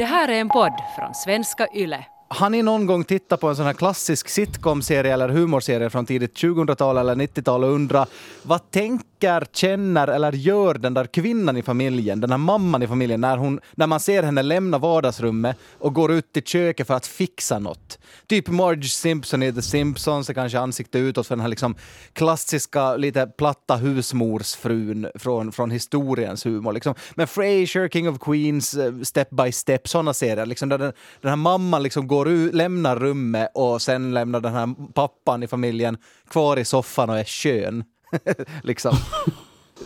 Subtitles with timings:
[0.00, 2.04] Det här är en podd från svenska YLE.
[2.28, 6.36] Har ni någon gång tittat på en sån här klassisk sitcom-serie eller humorserie från tidigt
[6.36, 8.10] 2000-tal eller 90-tal och undrat
[8.42, 9.06] vad tänker,
[9.52, 13.60] känner eller gör den där kvinnan i familjen, den här mamman i familjen, när, hon,
[13.74, 17.98] när man ser henne lämna vardagsrummet och går ut till köket för att fixa något?
[18.26, 21.74] Typ Marge Simpson i The Simpsons är kanske ansikte utåt för den här liksom
[22.12, 26.72] klassiska, lite platta husmorsfrun från, från historiens humor.
[26.72, 26.94] Liksom.
[27.14, 31.28] Men Frasier, King of Queens, eh, Step by Step, sådana serier, liksom, där den, den
[31.28, 35.98] här mamman liksom går ut, lämnar rummet och sen lämnar den här pappan i familjen
[36.28, 37.84] kvar i soffan och är skön.
[38.62, 38.96] liksom.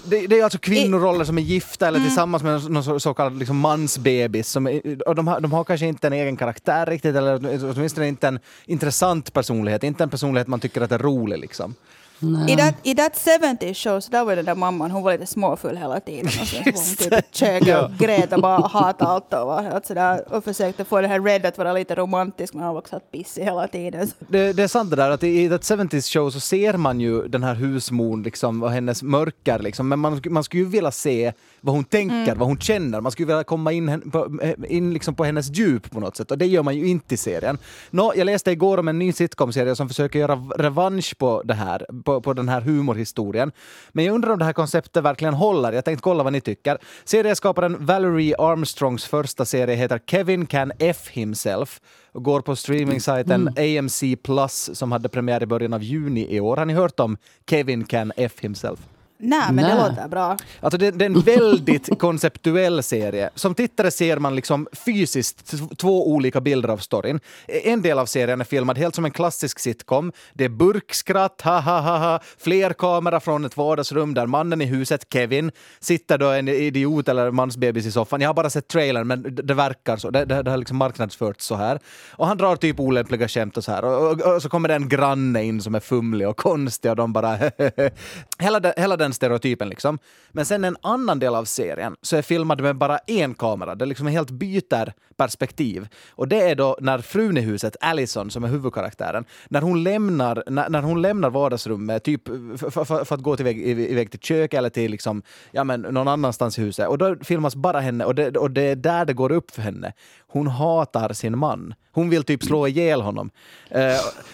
[0.04, 2.08] Det, det, är alltså kvinnoroller som är gifta eller mm.
[2.08, 4.48] tillsammans med någon så, så kallad liksom mansbebis.
[4.48, 7.34] Som är, och de, har, de har kanske inte en egen karaktär riktigt, eller
[7.76, 9.82] åtminstone inte en intressant personlighet.
[9.82, 11.38] Inte en personlighet man tycker att är rolig.
[11.38, 11.74] Liksom.
[12.22, 13.16] I that, I that
[13.60, 16.26] 70 show så där var den där mamman, hon var lite småfull hela tiden.
[16.26, 20.44] Och så hon typ och grät och bara hatade allt och, var helt sådär, och
[20.44, 23.68] försökte få det här Red att vara lite romantisk men han var också pissig hela
[23.68, 24.10] tiden.
[24.18, 27.28] Det, det, är sant det där att i That 70s show så ser man ju
[27.28, 31.32] den här husmon liksom, och hennes mörker liksom, men man, man skulle ju vilja se
[31.60, 32.38] vad hon tänker, mm.
[32.38, 33.00] vad hon känner.
[33.00, 34.38] Man skulle vilja komma in, på,
[34.68, 37.16] in liksom på hennes djup på något sätt och det gör man ju inte i
[37.16, 37.58] serien.
[37.90, 41.86] Nå, jag läste igår om en ny sitcom-serie som försöker göra revansch på det här,
[42.04, 43.52] på, på den här humorhistorien.
[43.92, 45.72] Men jag undrar om det här konceptet verkligen håller.
[45.72, 46.78] Jag tänkte kolla vad ni tycker.
[47.04, 51.80] Serieskaparen Valerie Armstrongs första serie heter Kevin Can F Himself
[52.12, 53.78] och går på streamingsajten mm.
[53.78, 56.56] AMC Plus som hade premiär i början av juni i år.
[56.56, 57.16] Har ni hört om
[57.50, 58.80] Kevin Can F Himself?
[59.24, 59.76] Nej, men Nej.
[59.76, 60.36] det låter bra.
[60.60, 63.30] Alltså det, det, är en väldigt konceptuell serie.
[63.34, 67.20] Som tittare ser man liksom fysiskt två olika bilder av storyn.
[67.46, 70.12] En del av serien är filmad helt som en klassisk sitcom.
[70.32, 74.64] Det är burkskratt, ha ha ha ha, fler kameror från ett vardagsrum där mannen i
[74.64, 75.50] huset, Kevin,
[75.80, 78.20] sitter då en idiot eller mansbebis i soffan.
[78.20, 80.10] Jag har bara sett trailern, men det verkar så.
[80.10, 81.78] Det, det, det har liksom marknadsförts så här.
[82.10, 83.84] Och han drar typ olämpliga skämt och så här.
[83.84, 86.96] Och, och, och så kommer det en granne in som är fumlig och konstig och
[86.96, 87.38] de bara
[88.38, 89.98] hela, den, hela den stereotypen liksom.
[90.32, 93.74] Men sen en annan del av serien så är filmad med bara en kamera.
[93.74, 95.88] Det liksom helt byter perspektiv.
[96.10, 100.44] Och det är då när frun i huset, Allison, som är huvudkaraktären, när hon lämnar,
[100.46, 104.20] när, när hon lämnar vardagsrummet, typ för, för, för att gå till väg, iväg till
[104.20, 105.22] köket eller till liksom,
[105.52, 106.88] ja, men någon annanstans i huset.
[106.88, 109.62] Och då filmas bara henne och det, och det är där det går upp för
[109.62, 109.92] henne.
[110.34, 111.74] Hon hatar sin man.
[111.92, 113.30] Hon vill typ slå ihjäl honom.
[113.76, 113.80] Uh,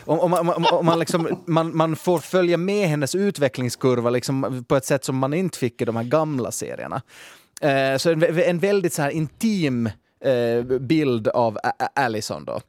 [0.05, 4.77] och, och, man, och man, liksom, man, man, får följa med hennes utvecklingskurva liksom, på
[4.77, 7.03] ett sätt som man inte fick i de här gamla serierna.
[7.65, 9.87] Uh, så en, en, väldigt så här intim
[10.27, 12.45] uh, bild av A Allison.
[12.45, 12.61] Då.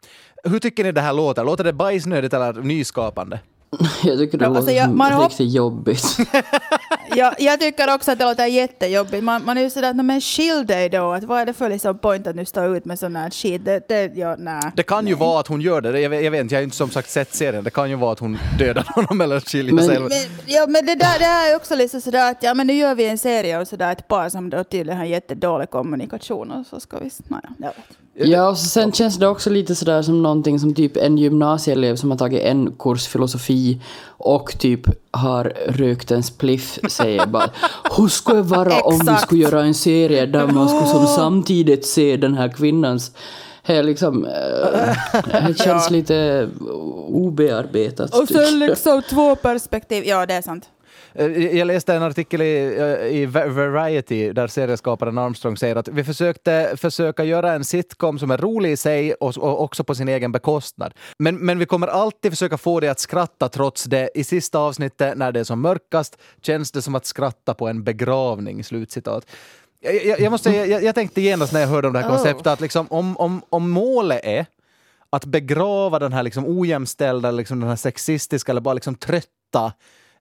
[0.44, 1.44] Hur tycker ni det här låter?
[1.44, 3.40] Låter det bajsnödigt eller nyskapande?
[4.04, 6.18] Jag tycker det ja, alltså jag, låter riktigt jobbigt.
[7.16, 9.24] ja, jag tycker också att det låter jättejobbigt.
[9.24, 11.12] Man, man är ju sådär, men skilj dig då.
[11.12, 13.66] Att vad är det för liksom point att nu stå ut med sån här shit?
[13.66, 15.14] Det, det, ja, nej, det kan nej.
[15.14, 16.00] ju vara att hon gör det.
[16.00, 17.64] Jag vet, jag vet inte, jag har inte som sagt sett serien.
[17.64, 20.00] Det kan ju vara att hon dödar honom eller skiljer men, sig.
[20.00, 20.12] Men,
[20.46, 22.96] ja, men det, där, det här är också lite sådär att ja, men nu gör
[22.96, 26.80] vi en serie och sådär ett par som då tydligen har jättedålig kommunikation och så
[26.80, 27.10] ska vi...
[27.28, 27.98] Nej, jag vet.
[28.26, 32.12] Ja, och sen känns det också lite sådär som någonting som typ en gymnasieelev som
[32.12, 37.50] har tagit en kurs filosofi och typ har rökt en spliff säger bara
[37.98, 41.86] Hur skulle det vara om vi skulle göra en serie där man skulle som samtidigt
[41.86, 43.12] se den här kvinnans
[43.64, 44.32] här liksom, äh,
[45.48, 45.90] det känns ja.
[45.90, 46.50] lite
[47.08, 48.16] obearbetat.
[48.16, 50.70] Och sen liksom två perspektiv, ja det är sant.
[51.14, 56.04] Eh, jag läste en artikel i, eh, i Variety där serieskaparen Armstrong säger att vi
[56.04, 60.10] försökte försöka göra en sitcom som är rolig i sig och, och också på sin
[60.10, 60.94] egen bekostnad.
[61.20, 64.10] Men, men vi kommer alltid försöka få dig att skratta trots det.
[64.16, 67.84] I sista avsnittet, när det är som mörkast, känns det som att skratta på en
[67.84, 68.64] begravning.
[68.64, 69.26] Slutcitat.
[69.80, 72.48] Jag, jag, jag måste, jag, jag, tänkte genast när jag hörde om det här konceptet
[72.48, 72.54] oh.
[72.54, 74.46] att liksom, om, om, om målet är
[75.10, 79.74] att begrava den här liksom ojämställda, liksom den här sexistiska eller bara liksom trötta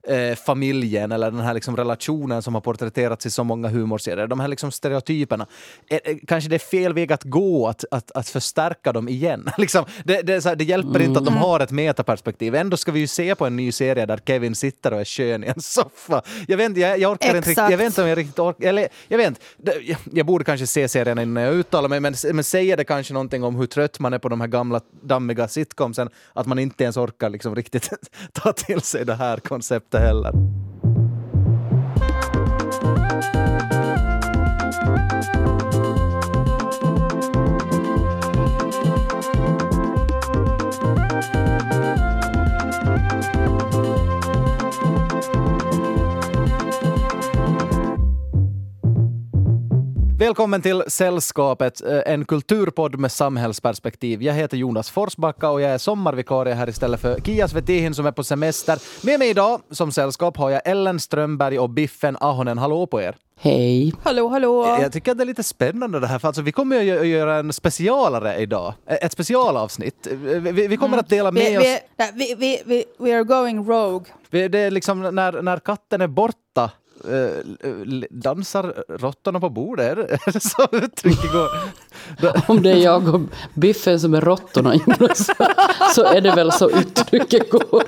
[0.07, 4.27] eh, familjen eller den här liksom relationen som har porträtterats i så många humorserier.
[4.27, 5.47] De här liksom stereotyperna.
[5.89, 9.49] Eh, eh, kanske det är fel väg att gå att, att, att förstärka dem igen.
[9.57, 11.43] liksom, det, det, här, det, hjälper inte att de mm.
[11.43, 12.55] har ett metaperspektiv.
[12.55, 15.43] Ändå ska vi ju se på en ny serie där Kevin sitter och är skön
[15.43, 16.21] i en soffa.
[16.47, 18.87] Jag vet jag, jag orkar inte riktigt, jag vet inte om jag riktigt orkar, eller
[19.07, 22.77] jag vet jag, jag borde kanske se serien innan jag uttalar mig, men, men säger
[22.77, 26.47] det kanske någonting om hur trött man är på de här gamla dammiga sitcomsen, att
[26.47, 27.89] man inte ens orkar liksom riktigt
[28.33, 30.31] ta till sig det här konceptet inte heller.
[50.21, 54.23] Välkommen till Sällskapet, eh, en kulturpodd med samhällsperspektiv.
[54.23, 58.11] Jag heter Jonas Forsbacka och jag är sommarvikarie här istället för Kia Svetihin som är
[58.11, 59.05] på semester.
[59.05, 62.57] Med mig idag som sällskap har jag Ellen Strömberg och Biffen Ahonen.
[62.57, 63.15] Hallå på er!
[63.39, 63.93] Hej.
[64.03, 64.77] Hallå, hallå!
[64.81, 67.07] Jag tycker att det är lite spännande det här, för alltså, vi kommer ju att
[67.07, 68.73] göra en specialare idag.
[68.85, 70.07] Ett specialavsnitt.
[70.11, 71.81] Vi, vi kommer att dela med Vi, oss...
[72.13, 74.05] vi, vi, vi, we are going rogue.
[74.29, 76.69] Det är liksom när, när katten är borta eh,
[77.09, 77.45] Eh,
[78.11, 79.91] dansar råttorna på bordet?
[79.91, 81.49] Är det- är det så uttrycket går?
[82.51, 83.21] Om det är jag och
[83.53, 84.73] Biffen som är råttorna
[85.95, 87.83] så är det väl så uttrycket går.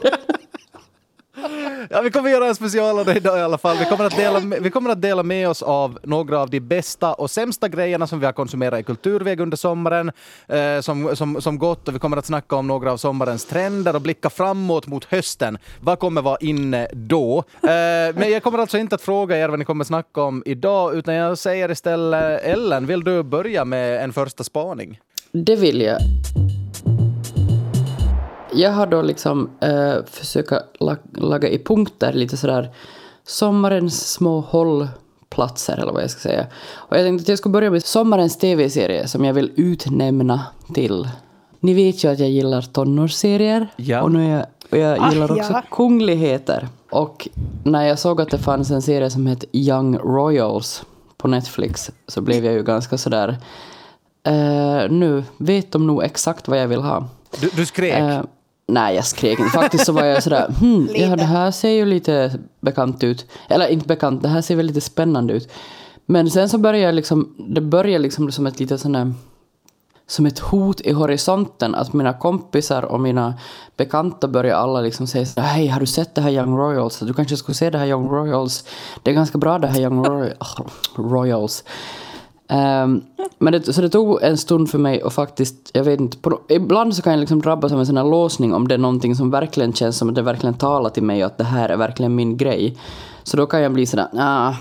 [1.90, 3.78] Ja, vi kommer göra en special av det idag i alla fall.
[3.78, 6.60] Vi kommer, att dela, med- vi kommer att dela med oss av några av de
[6.60, 10.12] bästa och sämsta grejerna som vi har konsumerat i kulturväg under sommaren
[10.48, 13.96] eh, som, som, som gått och vi kommer att snacka om några av sommarens trender
[13.96, 15.58] och blicka framåt mot hösten.
[15.80, 17.38] Vad kommer vara inne då?
[17.64, 17.70] Eh,
[18.16, 21.14] men jag kommer alltså inte att fråga er vad ni kommer snacka om idag utan
[21.14, 25.00] jag säger istället Ellen, vill du börja med en första spaning?
[25.32, 25.98] Det vill jag.
[28.56, 32.70] Jag har då liksom eh, försöka la, laga i punkter lite sådär
[33.26, 36.46] sommarens små hållplatser eller vad jag ska säga.
[36.74, 40.42] Och jag tänkte att jag skulle börja med sommarens tv-serie som jag vill utnämna
[40.74, 41.10] till.
[41.60, 44.02] Ni vet ju att jag gillar tonårsserier Ja.
[44.02, 45.62] och, nu är jag, och jag Ah, gillar också ja.
[45.72, 46.68] kungligheter.
[46.92, 47.28] Och
[47.64, 50.84] när jag såg att det fanns en serie som hette Young Royals
[51.18, 53.38] på Netflix så blev jag ju ganska sådär
[54.26, 57.08] Eh, nu vet de nog exakt vad jag vill ha.
[57.42, 57.94] Du, du skrek.
[58.00, 58.22] Eh,
[58.68, 59.52] nej, jag skrek inte.
[59.52, 63.26] Faktiskt så var jag sådär, hmm, ja det här ser ju lite bekant ut.
[63.50, 65.52] Eller inte bekant, det här ser väl lite spännande ut.
[66.06, 69.14] Men sen så började jag liksom, det började liksom som ett litet sån här
[70.08, 73.34] som ett hot i horisonten att mina kompisar och mina
[73.78, 77.00] bekanta börjar alla liksom säga så här, hej har du sett det här Young Royals?
[77.00, 78.66] Du kanske skulle se det här Young Royals.
[79.04, 80.34] Det är ganska bra det här Young Roy-
[80.96, 81.64] Royals.
[82.54, 83.02] Ehm,
[83.40, 86.42] men det, så det tog en stund för mig och faktiskt, jag vet inte, på,
[86.50, 89.16] ibland så kan jag liksom drabbas av en sån här låsning om det är någonting
[89.16, 91.78] som verkligen känns som att det verkligen talar till mig och att det här är
[91.78, 92.78] verkligen min grej.
[93.24, 94.54] Så då kan jag bli sådär, ah,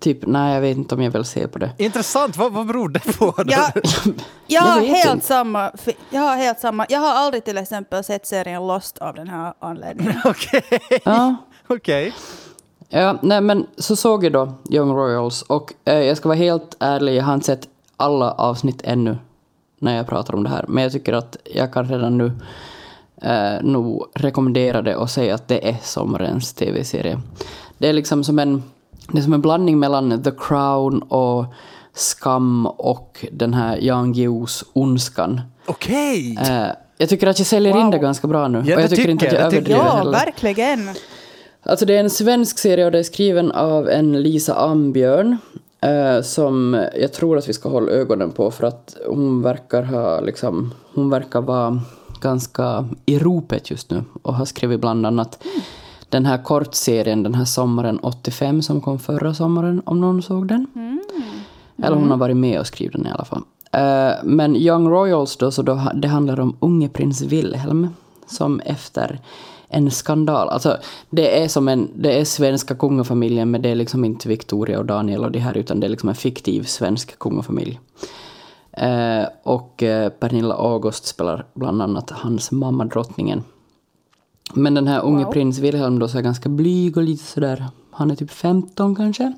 [0.00, 1.70] typ, nej jag vet inte om jag vill se på det.
[1.78, 3.34] Intressant, vad, vad beror det på?
[3.36, 3.46] Jag,
[3.76, 4.14] jag,
[4.46, 5.26] Jag har helt inte.
[5.26, 5.70] samma,
[6.10, 6.86] jag har helt samma.
[6.88, 10.20] Jag har aldrig till exempel sett serien Lost av den här anledningen.
[10.24, 10.62] Okej.
[11.04, 11.36] Ja.
[11.66, 12.14] Okej.
[12.88, 16.76] Ja, nej men så såg jag då Young Royals och eh, jag ska vara helt
[16.80, 19.18] ärlig, jag har inte sett alla avsnitt ännu
[19.78, 20.64] när jag pratar om det här.
[20.68, 22.32] Men jag tycker att jag kan redan nu
[23.22, 27.20] eh, nog rekommendera det och säga att det är sommarens tv-serie.
[27.78, 28.62] Det är liksom som en,
[29.12, 31.44] det är som en blandning mellan The Crown och
[31.94, 35.40] Skam och den här Jan Guillous Ondskan.
[35.66, 36.38] Okej.
[36.40, 36.66] Eh,
[36.98, 38.58] jag tycker att jag säljer in det ganska bra nu.
[38.66, 40.12] Ja, och jag det tycker inte att tycker jag jag, tycker överdriver Ja, heller.
[40.12, 40.90] verkligen.
[41.68, 45.36] Alltså det är en svensk serie och det är skriven av en Lisa Ambjörn
[45.80, 50.20] eh, som jag tror att vi ska hålla ögonen på för att hon verkar ha
[50.20, 51.80] liksom, hon verkar vara
[52.20, 55.44] ganska i ropet just nu och har skrivit bland annat
[56.08, 60.66] den här kortserien den här sommaren 85 som kom förra sommaren om någon såg den.
[61.82, 63.42] Eller hon har varit med och skrivit den i alla fall.
[63.72, 67.88] Eh, men Young Royals då, så då, det handlar om unge prins Wilhelm
[68.26, 69.20] som efter
[69.68, 70.76] en skandal, alltså
[71.10, 74.86] det är som en, det är svenska kungafamiljen men det är liksom inte Victoria och
[74.86, 77.80] Daniel och det här utan det är liksom en fiktiv svensk kungafamilj.
[78.72, 83.44] Eh, och eh, Pernilla August spelar bland annat hans mamma drottningen.
[84.54, 85.32] Men den här unge Wow.
[85.32, 89.32] prins Wilhelm då så är ganska blyg och lite sådär, han är typ 15 kanske.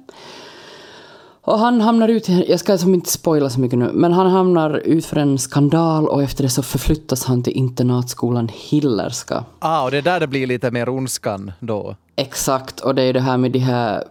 [1.48, 4.70] Och han hamnar ut jag ska som inte spoila så mycket nu, men han hamnar
[4.70, 9.44] ut för en skandal och efter det så förflyttas han till internatskolan Hillerska.
[9.58, 11.96] Ah, och det är där det blir lite mer ondskan då.
[12.16, 14.04] Exakt, och det är ju det här med de här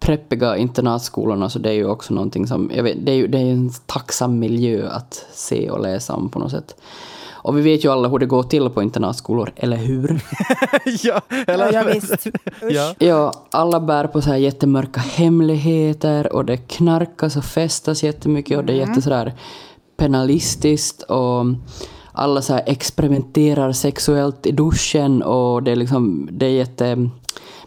[0.00, 3.38] preppiga internatskolorna, så det är ju också någonting som, jag vet, det är ju det
[3.38, 6.74] är en tacksam miljö att se och läsa om på något sätt.
[7.46, 10.20] Och vi vet ju alla hur det går till på internatskolor, eller hur?
[10.84, 11.72] ja, Ja, eller?
[11.72, 12.26] ja, visst.
[12.70, 12.94] Ja.
[12.98, 18.64] Ja, alla bär på så här jättemörka hemligheter och det knarkas och festas jättemycket och
[18.64, 19.34] det är jätte sådär
[19.96, 21.44] penalistiskt och
[22.12, 27.10] alla så här experimenterar sexuellt i duschen och det är liksom, det är jätte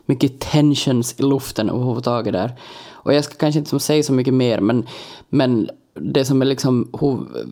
[0.05, 2.55] mycket tensions i luften överhuvudtaget där.
[2.91, 4.85] Och jag ska kanske inte som säga så mycket mer men,
[5.29, 6.87] men det som är liksom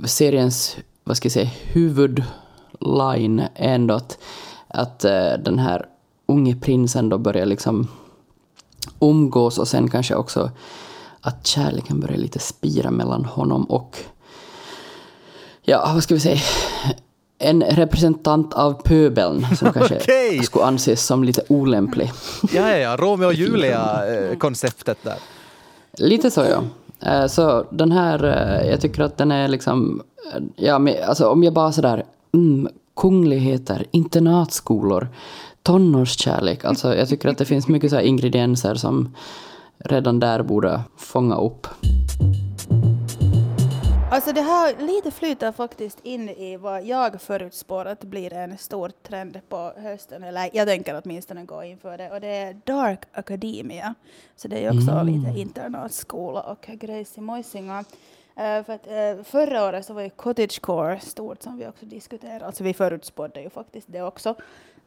[0.05, 4.17] seriens, vad ska jag säga, huvudline är ändå att,
[4.67, 5.85] att eh, den här
[6.25, 7.87] unge prinsen då börjar liksom
[8.99, 10.51] umgås och sen kanske också
[11.21, 13.97] att kärleken börjar lite spira mellan honom och
[15.61, 16.41] ja, vad ska vi säga,
[17.39, 20.43] en representant av pöbeln som kanske Okej.
[20.43, 22.11] skulle anses som lite olämplig.
[22.51, 22.97] ja, ja, ja.
[22.97, 23.33] Romeo och
[24.13, 25.17] Julia-konceptet där.
[25.97, 26.63] Lite så ja.
[26.99, 30.01] Eh, så den här, eh, jag tycker att den är liksom,
[30.33, 35.07] eh, ja, men, alltså om jag bara sådär, mm, kungligheter, internatskolor,
[35.63, 39.15] tonårskärlek, alltså jag tycker att det finns mycket så här ingredienser som
[39.77, 41.67] redan där borde fånga upp.
[44.17, 48.91] Alltså det här lite flyter faktiskt in i vad jag förutspår att blir en stor
[49.03, 52.99] trend på hösten, eller jag tänker åtminstone gå in för det, och det är Dark
[53.11, 53.95] Academia.
[54.35, 57.85] Så det är ju också lite internatskola och grejs i Moisinga.
[58.35, 62.45] Eh, för att, uh, förra året så var ju cottagecore stort som vi också diskuterade,
[62.45, 64.35] alltså vi förutspådde ju faktiskt det också.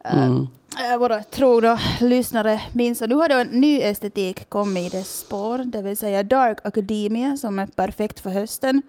[0.05, 0.49] Mm.
[0.79, 3.03] Eh, eh, våra trogna lyssnare minns.
[3.03, 6.59] Och nu har då en ny estetik kommit i dess spår, det vill säga Dark
[6.65, 8.83] Academia som är perfekt för hösten.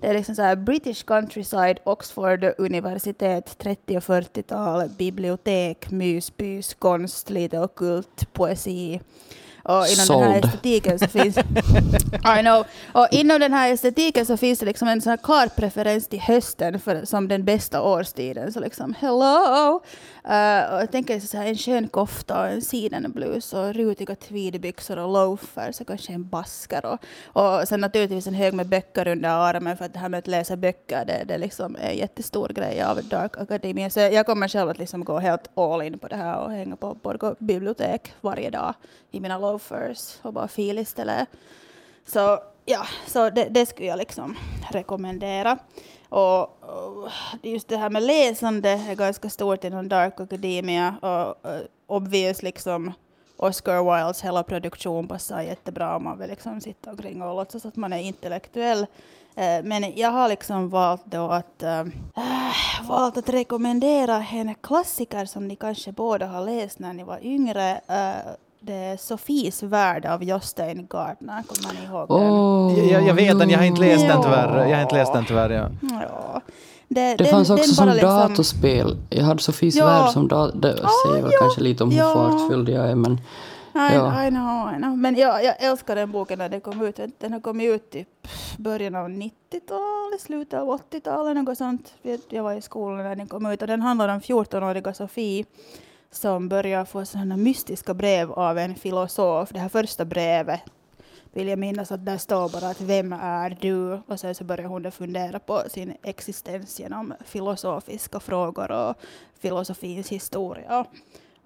[0.00, 7.30] Det är liksom så här British countryside, Oxford universitet, 30 och 40-tal, bibliotek, myspys, konst,
[7.30, 9.00] lite ockult, poesi.
[9.64, 11.36] Och inom den här estetiken så finns...
[12.38, 12.64] I know.
[12.92, 16.20] Och inom den här estetiken så finns det liksom en sån här klar preferens till
[16.20, 18.52] hösten för, som den bästa årstiden.
[18.52, 19.80] Så liksom, hello!
[20.28, 24.98] Uh, och jag tänker så här, en skön kofta och en sidenblus och rutiga tweedbyxor
[24.98, 26.86] och loafers och kanske en basker.
[26.86, 26.98] Och,
[27.32, 30.26] och sen naturligtvis en hög med böcker under armen för att det här med att
[30.26, 33.90] läsa böcker det, det liksom är en jättestor grej av Dark Academy.
[33.90, 36.76] Så jag kommer själv att liksom gå helt all in på det här och hänga
[36.76, 38.74] på Borgå bibliotek varje dag
[39.10, 39.53] i mina loafers
[40.22, 41.28] och bara feel istället.
[42.06, 44.36] Så ja, så det, det skulle jag liksom
[44.70, 45.58] rekommendera.
[46.08, 47.08] Och, och
[47.42, 51.46] just det här med läsande är ganska stort inom Dark Academia och
[51.86, 52.92] och obvious liksom
[53.36, 57.76] Oscar Wildes hela produktion passar jättebra om man vill liksom sitta omkring och låtsas att
[57.76, 58.86] man är intellektuell.
[59.36, 61.84] Eh, men jag har liksom valt då att, äh,
[62.88, 67.80] valt att rekommendera en klassiker som ni kanske båda har läst när ni var yngre.
[67.88, 68.32] Äh,
[68.66, 71.42] det är Sofies värld av Jostein Gardner.
[71.42, 72.30] Kommer ni ihåg den?
[72.30, 74.66] Åh, Jag, jag vet den, jag har inte läst den tyvärr.
[74.68, 75.68] Jag har inte läst den tyvärr, ja.
[75.90, 76.40] Ja.
[76.88, 78.96] Det, Det den- fanns den också som liksom- datorspel.
[79.10, 79.86] Jag hade Sofies Ja.
[79.86, 80.58] värld som dator.
[80.58, 82.14] Det säger väl ja, kanske lite om hur ja.
[82.14, 83.18] fartfylld jag är, men I,
[83.74, 84.26] Ja.
[84.26, 84.96] I know, I know.
[84.98, 87.00] Men jag, jag älskar den boken när den kom ut.
[87.18, 88.08] Den har kommit ut typ
[88.58, 91.94] början av 90-talet, slutet av 80-talet, något sånt.
[92.02, 95.44] Vet, Jag var i skolan när den kom ut och den handlar om 14-åriga Sofie
[96.14, 99.48] som börjar få sådana mystiska brev av en filosof.
[99.52, 100.60] Det här första brevet
[101.32, 104.00] vill jag minnas att där står bara att vem är du?
[104.06, 108.96] Och sen så börjar hon fundera på sin existens genom filosofiska frågor och
[109.40, 110.86] filosofins historia.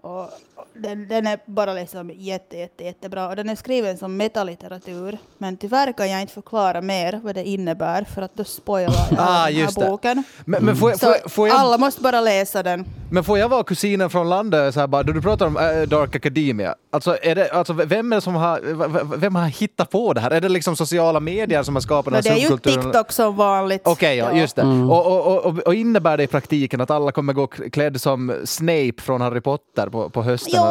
[0.03, 0.31] Och
[0.75, 3.29] den, den är bara liksom jätte, jätte, jättebra.
[3.29, 5.19] Och den är skriven som metalitteratur.
[5.39, 9.19] Men tyvärr kan jag inte förklara mer vad det innebär för att då spoilar jag
[9.19, 9.61] Ah, den det.
[9.61, 10.23] här boken.
[10.45, 12.85] Men, men, får, jag- får, får jag, alla måste bara läsa den.
[13.11, 15.83] men får jag vara kusinen från landet så här bara, då du pratar om äh,
[15.89, 20.13] Dark Academia, alltså, är det, alltså vem är det som har, vem har hittat på
[20.13, 20.31] det här?
[20.31, 22.85] Är det liksom sociala medier som har skapat den Men det här är ju subkulturen?
[22.85, 23.83] TikTok som vanligt.
[23.85, 24.63] Okej, ja, just det.
[24.63, 24.91] Mm.
[24.91, 28.93] Och, och, och, och, innebär det i praktiken att alla kommer gå klädd som Snape
[29.03, 30.53] från Harry Potter på, på hösten?
[30.57, 30.63] Jo!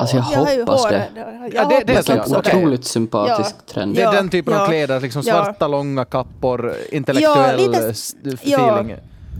[0.00, 1.04] Alltså, jag hoppas det.
[1.16, 1.24] Jag
[1.54, 3.72] Ja, det- det är hoppas så, det är också en otroligt sympatisk Ja.
[3.74, 3.94] trend.
[3.94, 4.66] Det är Ja, den typen av ja.
[4.66, 5.44] kläder, liksom Ja.
[5.44, 8.32] svarta långa kappor, intellektuell lite- ja.
[8.34, 8.96] feeling.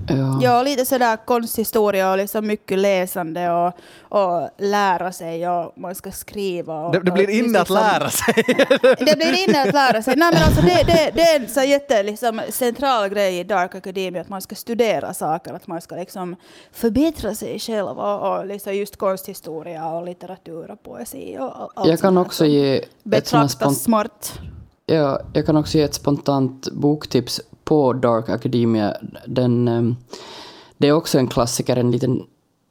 [0.09, 0.41] Ja.
[0.43, 3.73] Ja, lite sådär konsthistoria och liksom mycket läsande och,
[4.09, 6.87] och lära sig och man ska skriva.
[6.87, 8.35] Och, Det, det blir och inne att lära sig.
[8.99, 10.17] Det blir inne att lära sig.
[10.17, 13.75] Nej, men alltså det, det, det är en så jätte, liksom, central grej i Dark
[13.75, 16.37] Academy att man ska studera saker, att man ska liksom
[16.73, 22.01] förbättra sig själv och, och liksom just konsthistoria och litteratur och poesi och allt Jag
[22.01, 24.33] kan också ge ett betraktas smart.
[24.87, 28.97] Ja, jag kan också ge ett spontant boktips på Dark Academia.
[29.27, 29.97] Den, ehm,
[30.79, 32.23] det är också en klassiker, en liten,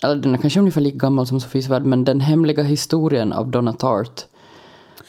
[0.04, 3.48] eller den är kanske ungefär lika gammal som Sofies värld, men Den hemliga historien av
[3.48, 4.28] Donna Tartt.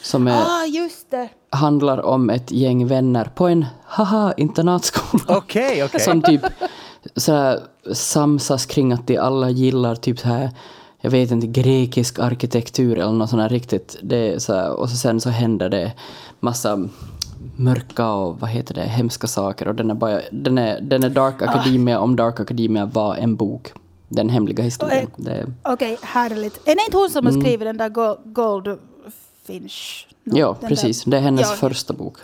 [0.01, 1.29] Som är, Ah, just det!
[1.49, 5.23] handlar om ett gäng vänner på en haha internatskola.
[5.37, 5.99] Okej, okej.
[6.01, 6.41] Som typ
[7.15, 7.59] så här,
[7.93, 10.49] samsas kring att de alla gillar typ så här
[11.01, 13.97] jag vet inte, grekisk arkitektur eller något sånt här riktigt.
[14.01, 15.91] Det är så här, och så sen så händer det
[16.39, 16.87] massa
[17.55, 19.67] mörka och vad heter det, hemska saker.
[19.67, 23.35] Och den är, bara, den är, den är Dark Academia om Dark Academia var en
[23.35, 23.73] bok.
[24.09, 25.07] Den hemliga historien.
[25.63, 26.67] Okej, härligt.
[26.67, 28.17] Är det inte hon som har skrivit den där Go-
[29.47, 30.07] Goldfinch?
[30.23, 31.03] No, ja, precis.
[31.03, 31.55] där- Det är hennes Ja.
[31.55, 32.17] första bok.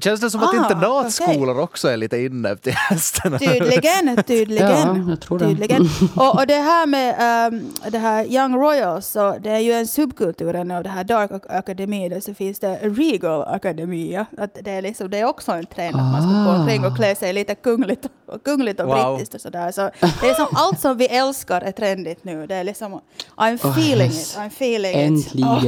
[0.00, 3.38] Känns det som att Ah, internatskolor också är lite inne till hösten?
[3.38, 4.70] Tydligen, tydligen.
[4.70, 5.46] Ja, jag tror det.
[5.46, 5.88] tydligen.
[6.16, 9.86] Och, och det här med um, det här Young Royals, så det är ju en
[9.86, 14.26] subkultur av det här Dark Ac- Academy, där så finns det Regal Academia.
[14.38, 16.60] Att det, är liksom, det är också en trend att man ska gå Ah.
[16.60, 19.16] omkring och klä sig lite kungligt och, kungligt och Wow.
[19.16, 19.72] brittiskt och sådär.
[19.72, 22.46] Så det är som allt som vi älskar är trendigt nu.
[22.46, 23.00] Det är liksom,
[23.36, 24.32] I'm feeling yes.
[24.32, 25.34] it, I'm feeling it.
[25.34, 25.64] Oh.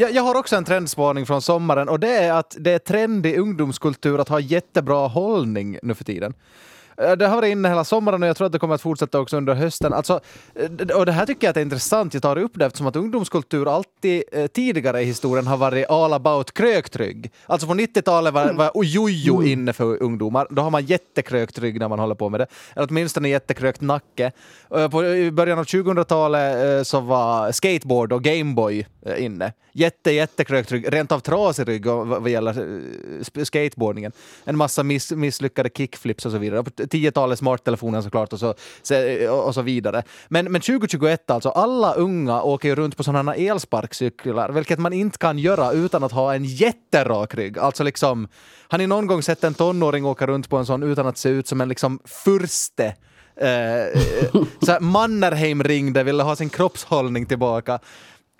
[0.00, 3.38] Jag, jag har också en trendspaning från sommaren och det är att det är trendig
[3.38, 6.34] ungdomskultur att ha jättebra hållning nu för tiden.
[7.00, 9.20] Eh, Det har varit inne hela sommaren och jag tror att det kommer att fortsätta
[9.20, 9.92] också under hösten.
[9.92, 10.20] Alltså,
[10.54, 12.14] eh, och det här tycker jag att är intressant.
[12.14, 16.12] Jag tar upp det eftersom att ungdomskultur alltid eh, tidigare i historien har varit all
[16.12, 17.32] about kröktrygg.
[17.46, 20.46] Alltså på 90-talet var, var jojo inne för ungdomar.
[20.50, 22.46] Då har man jättekrökt rygg när man håller på med det.
[22.76, 24.32] Eller åtminstone jättekrökt nacke.
[24.90, 29.52] På, I början av 2000-talet eh, så var skateboard och Gameboy eh, inne.
[29.72, 32.80] Jätte, jättekrökt rygg, rent av trasig rygg vad vad gäller
[33.44, 34.12] skateboardningen.
[34.44, 36.62] En massa miss, misslyckade kickflips och så vidare.
[36.62, 38.54] På Tiotalet smarttelefoner såklart och så,
[39.46, 40.02] och så vidare.
[40.28, 44.92] Men, men 2021 alltså, alla unga åker ju runt på sådana här elsparkcyklar, vilket man
[44.92, 47.58] inte kan göra utan att ha en jätterak rygg.
[47.58, 48.28] Alltså liksom,
[48.68, 51.28] har ni någon gång sett en tonåring åka runt på en sån utan att se
[51.28, 52.94] ut som en liksom furste?
[53.36, 54.00] Eh,
[54.66, 57.78] så Mannerheim ringde, ville ha sin kroppshållning tillbaka.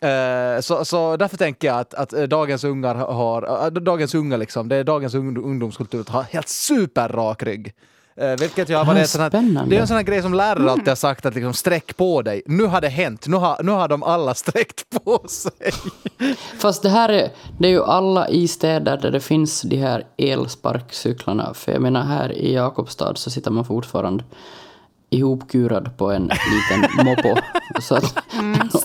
[0.02, 4.76] Eh, så, så därför tänker jag att, att dagens ungar har, dagens unga liksom, det
[4.76, 7.74] är dagens ungdomskultur att ha helt superrak rygg.
[8.20, 9.70] Eh, vilket jag Det var här är en sån här, spännande.
[9.70, 12.22] det är en sån här grej som lärare alltid har sagt att liksom sträck på
[12.22, 12.42] dig.
[12.46, 15.72] Nu har det hänt, nu har, nu har de alla sträckt på sig.
[16.58, 20.04] Fast det här är, det är ju alla i städer där det finns de här
[20.18, 21.54] elsparkcyklarna.
[21.54, 24.24] För jag menar här i Jakobstad så sitter man fortfarande
[25.10, 27.40] ihopkurad på en liten moppo.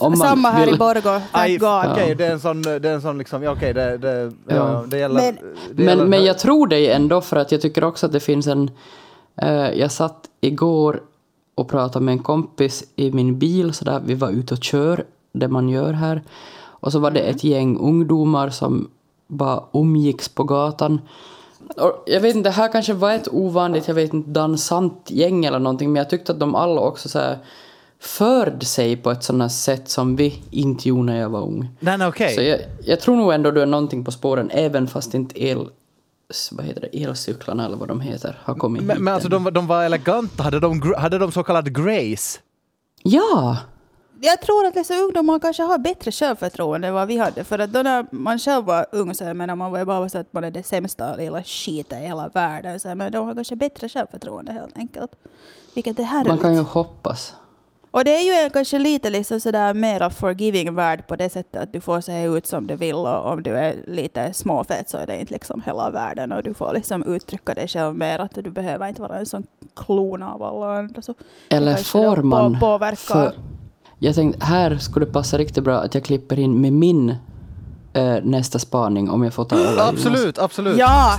[0.00, 1.84] Man Samma här vill- i Borgå, Aj, God.
[1.92, 4.54] Okej, det är en sån, det är en sån liksom, ja, okej, det, det, ja.
[4.56, 4.84] Ja.
[4.86, 5.14] det gäller...
[5.20, 5.38] Men-
[5.74, 8.20] det gäller Men, men jag tror dig ändå för att jag tycker också att det
[8.20, 8.70] finns en...
[9.36, 11.02] Eh, jag satt igår
[11.54, 15.04] och pratade med en kompis i min bil, så där vi var ute och kör,
[15.32, 16.22] det man gör här.
[16.62, 18.90] Och så var det ett gäng ungdomar som
[19.26, 21.00] bara umgicks på gatan.
[21.76, 25.44] Och jag vet inte, det här kanske var ett ovanligt, jag vet inte, dansant gäng
[25.44, 27.38] eller någonting, men jag tyckte att de alla också så här
[27.98, 31.68] förde sig på ett sådant sätt som vi inte gjorde när jag var ung.
[31.80, 32.34] Nej, nej, okej.
[32.34, 35.68] Så jag, jag tror nog ändå du är någonting på spåren, även fast inte el...
[36.52, 37.02] Vad heter det?
[37.04, 39.84] Elcyklarna eller vad de heter har kommit hit Men, men alltså de, var- de var
[39.84, 42.40] eleganta, hade de, hade de så kallad grace?
[43.02, 43.56] Ja!
[44.20, 47.44] Jag tror att dessa ungdomar kanske har bättre självförtroende än vad vi hade.
[47.44, 50.18] För att då när man själv var ung så jag menar, man var bara så
[50.18, 52.80] att man är det sämsta lilla skiten i hela världen.
[52.80, 55.10] Så, men de har kanske bättre självförtroende helt enkelt.
[55.74, 56.28] Vilket är härligt.
[56.28, 57.34] Man kan ju hoppas.
[57.94, 61.62] Och det är ju en kanske lite liksom sådär mera forgiving värld på det sättet
[61.62, 64.96] att du får se ut som du vill och om du är lite småfet så
[64.96, 68.34] är det inte liksom hela världen och du får liksom uttrycka dig själv mer att
[68.34, 71.02] du behöver inte vara en sån klon av alla andra.
[71.02, 71.14] Så
[71.48, 72.60] Eller får man...
[72.60, 72.96] påverkar.
[72.96, 73.32] För
[73.98, 77.10] jag tänkte, här skulle det passa riktigt bra att jag klipper in med min
[77.92, 79.88] eh, nästa spaning om jag får ta över.
[79.88, 80.78] Absolut, absolut.
[80.78, 81.18] Ja!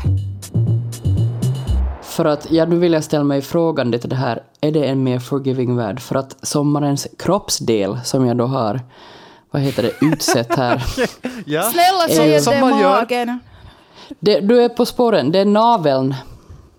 [2.15, 5.03] För att, ja, nu vill jag ställa mig frågan till det här, är det en
[5.03, 5.99] mer forgiving värld?
[5.99, 8.79] För att sommarens kroppsdel som jag då har,
[9.51, 10.83] vad heter det, utsett här.
[11.45, 11.61] Ja.
[11.61, 12.89] Snälla säg att som det är man gör.
[13.01, 13.39] magen.
[14.19, 16.15] Det, du är på spåren, det är naveln.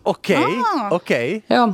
[0.02, 0.44] Okej,
[0.76, 0.88] Ah.
[0.94, 1.42] okej.
[1.46, 1.72] Ja,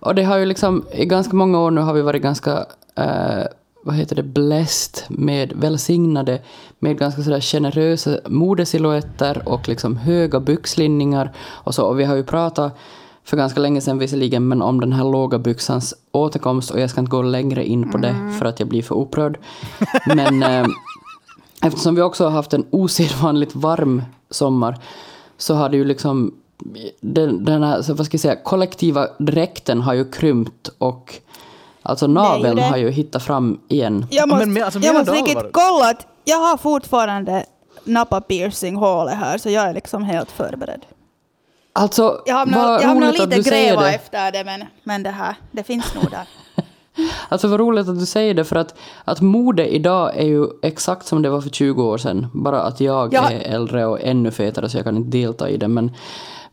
[0.00, 3.42] och det har ju liksom, i ganska många år nu har vi varit ganska, eh,
[3.84, 6.40] vad heter det, blessed med, välsignade
[6.78, 11.84] med ganska sådär generösa modesilhuetter och liksom höga byxlinningar och så.
[11.86, 12.78] Och vi har ju pratat
[13.24, 17.00] för ganska länge sedan visserligen, men om den här låga byxans återkomst och jag ska
[17.00, 19.38] inte gå längre in på det för att jag blir för upprörd.
[20.06, 20.66] Men eh,
[21.62, 24.78] eftersom vi också har haft en osedvanligt varm sommar
[25.38, 26.34] så har det ju liksom
[27.00, 31.14] den, den här, så vad ska jag säga, kollektiva dräkten har ju krympt och
[31.82, 34.06] alltså naveln har ju hittat fram igen.
[34.10, 37.44] Jag måste, men alltså, jag måste riktigt kolla att jag har fortfarande
[37.84, 40.86] nappa piercing hålet här så jag är liksom helt förberedd.
[41.72, 43.94] Alltså, Jag hamnar, jag hamnar lite gräva det.
[43.94, 46.28] efter det men, men det här, det finns nog där.
[47.28, 51.06] Alltså vad roligt att du säger det för att, att mode idag är ju exakt
[51.06, 52.26] som det var för 20 år sedan.
[52.34, 53.30] Bara att jag Ja.
[53.30, 55.68] är äldre och ännu fetare så jag kan inte delta i det.
[55.68, 55.90] Men,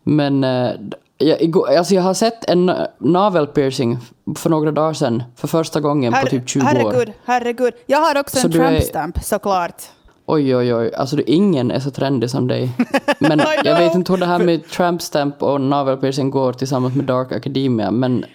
[0.03, 0.71] men eh,
[1.17, 3.97] jag, igår, alltså jag har sett en navelpiercing
[4.37, 6.65] för några dagar sedan för första gången på typ 20 år.
[6.65, 7.73] herregud, herregud.
[7.85, 9.81] Jag har också Så en du är- såklart.
[10.27, 10.93] Oj, oj, oj.
[10.95, 12.71] Alltså du, ingen är så trendig som dig.
[13.19, 17.05] Men jag vet inte hur det här med tramp stamp och navelpiercing går tillsammans med
[17.05, 18.25] Dark Academia, men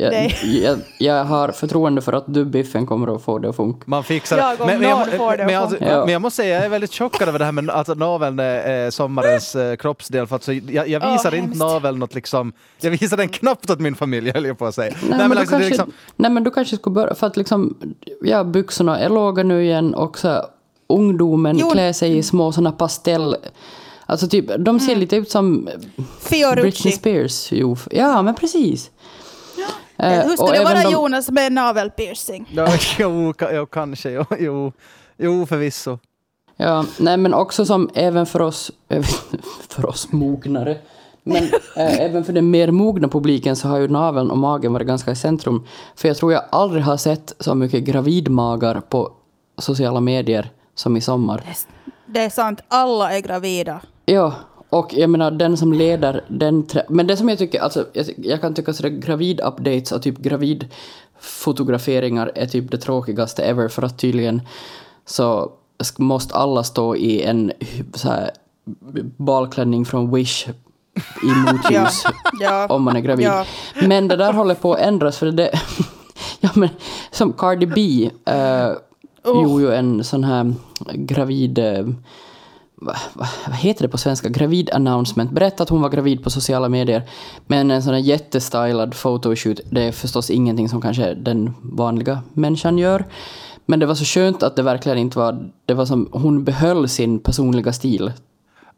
[0.00, 0.60] jag, Nej.
[0.62, 3.82] jag, jag har förtroende för att du, Biffen, kommer att få det att funka.
[3.86, 5.98] Man fixar Jag om men, men, någon får det men, alltså, funka.
[6.04, 8.84] men jag måste säga, jag är väldigt chockad över det här med att naveln är
[8.84, 10.26] eh, sommarens eh, kroppsdel.
[10.26, 11.58] För att så, jag, jag visar inte hemskt.
[11.58, 14.94] naveln något liksom, jag visar den knappt åt min familj höll jag på att säga.
[15.02, 17.26] Nej, men, du alltså, det är kanske, liksom, nej men du kanske skulle börja, för
[17.26, 17.76] att liksom,
[18.22, 20.46] ja byxorna är låga nu igen och så
[20.88, 21.70] ungdomen Jo.
[21.70, 23.36] klär sig i små såna pastell...
[24.10, 26.92] Alltså typ, de ser lite ut som Britney Fiorucci.
[26.92, 27.52] Spears.
[27.52, 28.90] Jo, ja men precis.
[29.98, 32.48] Eh, Hur skulle det vara de- Jonas med navelpiercing?
[32.52, 34.72] ja, jo, jo, kanske, jo, jo,
[35.16, 35.98] jo, förvisso.
[36.56, 38.70] Ja, nej men också som även för oss,
[39.68, 40.76] för oss mognare,
[41.22, 41.50] men äh,
[42.00, 45.16] även för den mer mogna publiken så har ju naveln och magen varit ganska i
[45.16, 45.66] centrum.
[45.96, 49.12] För jag tror jag aldrig har sett så mycket gravidmagar på
[49.58, 51.42] sociala medier som i sommar.
[52.06, 53.80] Det är sant, alla är gravida.
[54.04, 54.34] Ja,
[54.70, 56.66] och jag menar den som leder den...
[56.88, 62.32] Men det som jag tycker, alltså jag, jag kan tycka sådär gravid-updates och typ gravid-fotograferingar
[62.34, 64.42] är typ det tråkigaste ever för att tydligen
[65.06, 65.52] så
[65.96, 67.52] måste alla stå i en
[67.94, 68.30] så här,
[69.16, 70.48] balklänning från Wish
[71.22, 72.04] i motljus
[72.40, 73.26] Ja, om man är gravid.
[73.26, 73.44] ja.
[73.82, 75.50] Men det där håller på att ändras för det...
[76.40, 76.68] ja, men,
[77.10, 78.72] som Cardi B uh,
[79.24, 80.54] gjorde ju en sån här
[80.94, 81.58] gravid...
[81.58, 81.86] eh,
[82.80, 84.28] vad, heter det på svenska?
[84.28, 85.30] Gravid announcement.
[85.30, 87.02] Berätta att hon var gravid på sociala medier.
[87.46, 92.78] Men en sån här jättestylad photoshoot, det är förstås ingenting som kanske den vanliga människan
[92.78, 93.04] gör.
[93.66, 95.50] Men det var så skönt att det verkligen inte var...
[95.66, 98.12] Det var som hon behöll sin personliga stil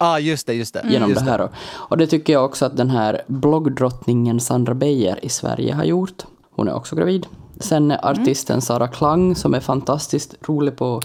[0.03, 0.83] Ah, just det, just det.
[0.91, 1.41] genom just det här.
[1.41, 5.85] Och, och det tycker jag också att den här bloggdrottningen Sandra Beijer i Sverige har
[5.85, 6.23] gjort.
[6.51, 7.27] Hon är också gravid.
[7.61, 11.01] Sen är artisten Sara Klang som är fantastiskt rolig på,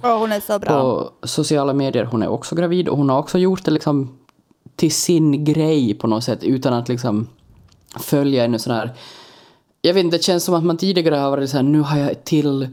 [0.60, 0.82] bra.
[0.82, 2.06] på sociala medier.
[2.06, 4.18] Hon är också gravid och hon har också gjort det liksom
[4.76, 7.28] till sin grej på något sätt utan att liksom
[8.00, 8.94] följa en sån här...
[9.82, 11.98] Jag vet inte, det känns som att man tidigare har varit så här, nu har
[11.98, 12.68] jag till...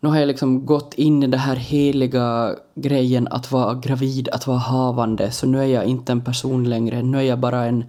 [0.00, 4.46] Nu har jag liksom gått in i den här heliga grejen att vara gravid, att
[4.46, 7.84] vara havande, så nu är jag inte en person längre, nu är jag bara en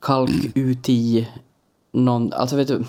[0.00, 1.28] kalk ut i
[1.92, 2.32] någon...
[2.32, 2.84] Alltså vet du...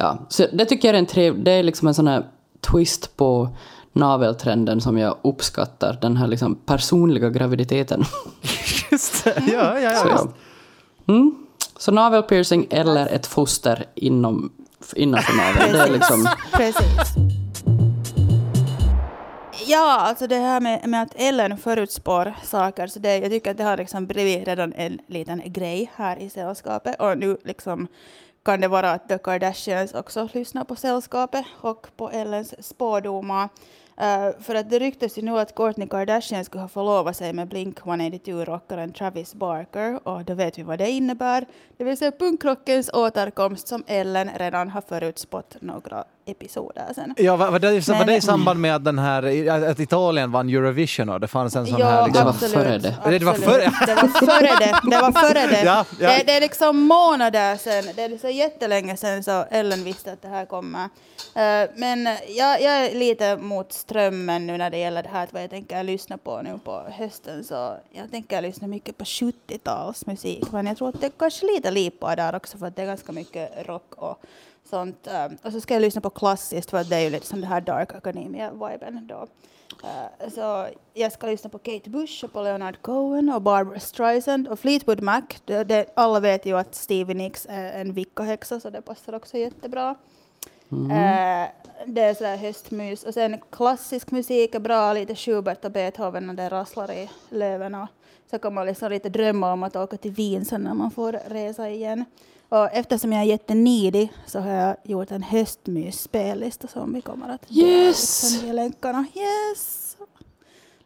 [0.00, 2.24] Ja, så det tycker jag är en trev, Det är liksom en sån här
[2.60, 3.48] twist på
[3.92, 8.04] naveltrenden som jag uppskattar, den här liksom personliga graviditeten.
[8.90, 9.42] Just det.
[9.52, 10.28] Ja, ja, Så, ja.
[11.06, 11.14] ja.
[11.14, 11.34] Mm.
[11.78, 14.52] Så navelpiercing eller ett foster inom,
[14.96, 16.28] innanför naveln, det är liksom...
[16.52, 17.14] Precis.
[19.66, 23.56] Ja, alltså det här med, med att Ellen förutspår saker, så det, jag tycker att
[23.56, 27.00] det har liksom blivit redan en liten grej här i sällskapet.
[27.00, 27.88] Och nu liksom
[28.48, 33.44] kan det vara att The Kardashians också lyssnar på sällskapet och på Ellens spådomar.
[33.44, 37.48] Uh, för att det ryktas ju nu att Kourtney Kardashian skulle ha förlovat sig med
[37.48, 41.46] Blink 182-rockaren Travis Barker och då vet vi vad det innebär.
[41.76, 47.14] Det vill säga punkrockens återkomst som Ellen redan har förutspått några episoder sedan.
[47.16, 50.48] Ja, var, det, var Men- det i samband med att, den här, att Italien vann
[50.48, 52.00] Eurovision och det fanns en sån här...
[52.00, 53.18] Det Liksom, var absolut, före det.
[53.18, 54.90] Det var före- Det var före det.
[54.90, 55.62] Det var före det.
[55.64, 56.08] Ja, ja.
[56.08, 57.84] Det, det är liksom månader sedan.
[57.96, 60.84] Det är så jättelänge sedan så Ellen visste att det här kommer.
[61.34, 65.32] Eh, men jag, jag är lite mot strömmen nu när det gäller det här att
[65.32, 67.44] vad jag tänker lyssna på nu på hösten.
[67.44, 70.44] Så jag tänker lyssna mycket på 70-talsmusik.
[70.52, 72.86] Men jag tror att det är kanske lite lipa där också för att det är
[72.86, 74.20] ganska mycket rock och
[74.70, 75.06] sånt.
[75.06, 77.46] Eh, och så ska jag lyssna på klassiskt för det är ju lite som det
[77.46, 79.26] här Dark Academia-viben då.
[79.84, 84.48] Eh, så jag ska lyssna på Kate Bush och på Leonard Cohen och Barbara Streisand
[84.48, 85.22] och Fleetwood Mac.
[85.44, 89.36] Det, det, alla vet ju att Stevie Nicks är en vickohäxa så det passar också
[89.38, 89.94] jättebra.
[90.70, 91.48] Eh,
[91.86, 93.04] det är sådär höstmys.
[93.04, 97.74] Och sen klassisk musik är bra, lite Schubert och Beethoven när det rasslar i löven.
[97.74, 97.88] Och
[98.30, 101.12] så kan man liksom lite drömma om att åka till Wien sen när man får
[101.12, 102.04] resa igen.
[102.48, 107.48] Och eftersom jag är jättenidig så har jag gjort en höstmys-spellista som vi kommer att
[107.48, 108.42] dela Yes!
[108.44, 109.04] i länkarna.
[109.14, 109.96] Yes!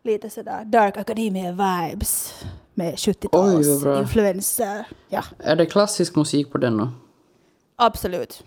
[0.04, 2.32] Lite sådär Dark Academia-vibes
[2.74, 4.02] med Oj, vad bra.
[4.02, 4.84] 70-talsinfluenser.
[5.08, 6.88] Ja, Är det klassisk musik på den då?
[7.76, 8.42] absolut.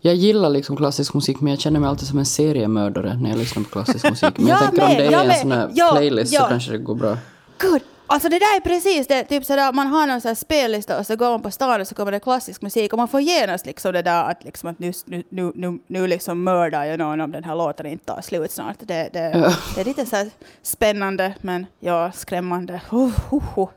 [0.00, 3.38] Jag gillar liksom klassisk musik men jag känner mig alltid som en seriemördare när jag
[3.38, 4.38] lyssnar på klassisk musik.
[4.38, 5.36] Men jag Jag tänker om med, det är en med.
[5.40, 6.46] sån här Ja, playlist så ja.
[6.48, 7.18] kanske det går bra.
[7.58, 9.24] Gud, alltså det där är precis det.
[9.24, 11.88] Typ sådär, man har någon sån här spellista och så går man på stan och
[11.88, 14.78] så kommer det klassisk musik och man får genast liksom det där att, liksom att
[14.78, 18.20] nu, nu, nu, nu, nu liksom mördar jag någon om den här låten inte tar
[18.20, 18.76] slut snart.
[18.78, 19.54] Det, det, Ja.
[19.74, 20.26] det är lite så
[20.62, 22.80] spännande men ja, skrämmande.
[22.92, 23.68] Uh, uh, uh.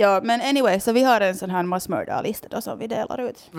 [0.00, 3.50] Ja, men anyway, så vi har en sån här massmördarlista då som vi delar ut.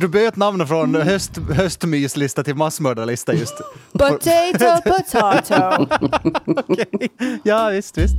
[0.00, 3.54] Du bytte namn från höst, höstmyslista till massmördarlista just.
[3.92, 5.86] Potato, potato.
[6.68, 7.08] Okej.
[7.42, 8.16] Ja, visst, visst.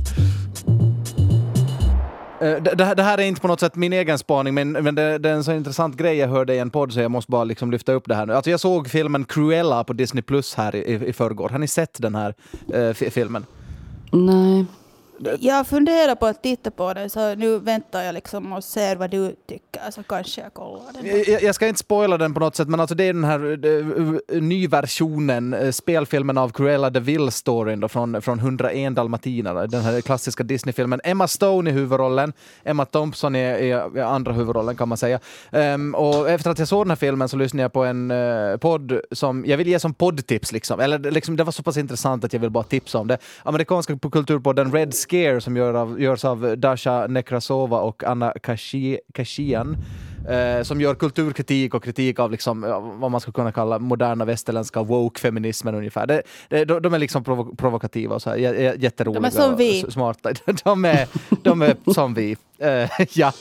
[2.40, 5.18] Eh, det, det här- är inte på något sätt min egen spaning, men, men det,
[5.18, 7.44] det är en så intressant grej jag hörde i en podd så jag måste bara
[7.44, 8.34] liksom lyfta upp det här nu.
[8.34, 11.48] Alltså jag såg filmen Cruella på Disney Plus här i, i, i förrgår.
[11.48, 12.34] Har ni sett den här
[12.74, 13.46] eh, filmen?
[14.12, 14.64] Nej.
[15.40, 19.10] Jag funderar på att titta på den, så nu väntar jag liksom och ser vad
[19.10, 21.06] du tycker, så kanske jag kollar den.
[21.26, 23.66] Jag, jag ska inte spoila den på något sätt, men alltså det är den här
[23.66, 30.42] uh, nyversionen, uh, spelfilmen av Cruella de Vil-storyn från, från 101 dalmatinare, den här klassiska
[30.42, 31.00] Disney-filmen.
[31.04, 32.32] Emma Stone i huvudrollen,
[32.64, 35.20] Emma Thompson i, i, andra huvudrollen kan man säga.
[35.50, 38.56] Um, och efter att jag såg den här filmen så lyssnade jag på en uh,
[38.56, 40.80] podd som jag vill ge som poddtips, liksom.
[40.80, 43.18] eller liksom, det var så pass intressant att jag vill bara tipsa om det.
[43.42, 49.76] Amerikanska kulturpodden Red Scare som gör av, görs av Dasha Nekrasova och Anna Kashi, Kashian
[50.28, 52.60] eh, som gör kulturkritik och kritik av liksom,
[53.00, 56.06] vad man skulle kunna kalla moderna västerländska woke-feminismen ungefär.
[56.06, 58.36] Det, det, de, de är liksom provo provokativa och så här,
[58.78, 59.20] jätteroliga.
[59.20, 59.84] De är som vi.
[59.88, 60.32] Smarta.
[60.64, 61.08] De är,
[61.42, 62.36] de är som vi.
[62.62, 63.32] Uh, ja.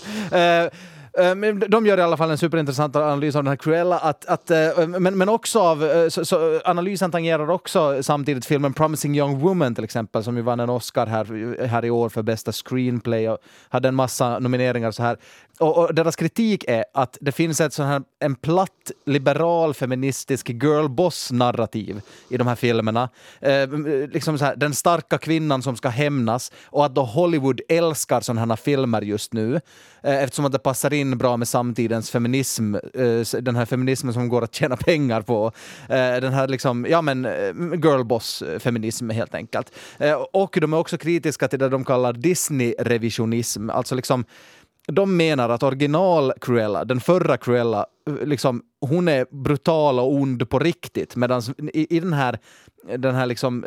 [1.18, 4.26] Eh, men de gör i alla fall en superintressant analys av den här Cruella, att,
[4.26, 9.18] att, eh, men, men också av, eh, så, så analysen tangerar också samtidigt filmen Promising
[9.18, 12.52] Young Woman till exempel, som ju vann en Oscar här, här i år för bästa
[12.52, 13.38] screenplay och
[13.70, 15.18] hade en massa nomineringar så här.
[15.60, 20.50] Och, och, deras kritik är att det finns ett sån här, en platt liberal feministisk
[20.50, 23.10] girlboss-narrativ i de här filmerna.
[23.40, 23.70] Eh,
[24.12, 28.46] liksom så här, den starka kvinnan som ska hämnas och att då Hollywood älskar sådana
[28.46, 29.56] här filmer just nu
[30.04, 34.30] eh, eftersom att det passar in bra med samtidens feminism, eh, den här feminismen som
[34.30, 35.52] går att tjäna pengar på.
[35.90, 39.72] Eh, den här liksom, ja men eh, girlboss-feminism helt enkelt.
[40.34, 44.26] Och de är också kritiska till det de kallar Disney-revisionism, alltså liksom
[44.88, 47.86] de menar att original Cruella, den förra Cruella,
[48.22, 51.16] liksom, hon är brutal och ond på riktigt.
[51.16, 51.42] Medan
[51.74, 52.40] i, i den här,
[52.98, 53.66] den här liksom,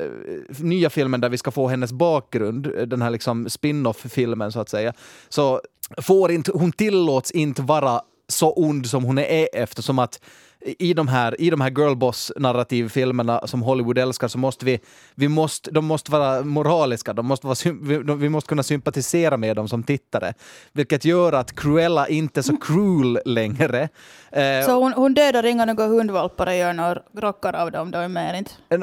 [0.59, 4.92] nya filmen där vi ska få hennes bakgrund, den här liksom spin-off-filmen så att säga,
[5.29, 5.61] så
[5.96, 10.20] får inte, hon tillåts inte vara så ond som hon är eftersom att
[10.61, 14.81] i de här, i de här girlboss-narrativfilmerna som Hollywood älskar så måste vi,
[15.14, 19.57] vi måste, de måste vara moraliska, de måste vara, vi, vi måste kunna sympatisera med
[19.57, 20.35] dem som tittare.
[20.73, 23.88] Vilket gör att Cruella inte är så cruel längre.
[24.33, 28.09] Eh, så hon, hon dödar inga några hundvalpar och gör några rockar av dem då
[28.09, 28.51] mer inte?
[28.68, 28.79] Eh,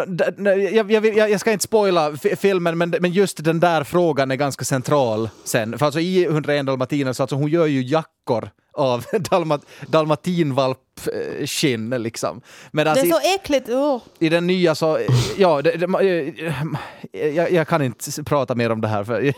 [0.75, 4.35] jag, jag, jag, jag ska inte spoila filmen, men, men just den där frågan är
[4.35, 5.77] ganska central sen.
[5.77, 9.61] För alltså i 101 dalmatiner så alltså hon gör ju jackor av dalmat,
[10.95, 12.41] dalmatinvalpskinn liksom.
[12.71, 13.69] Men alltså, det är så äckligt!
[13.69, 14.01] Oh.
[14.19, 14.99] I den nya så,
[15.37, 15.87] ja, det, det,
[17.11, 19.33] jag, jag, kan inte prata mer om det här för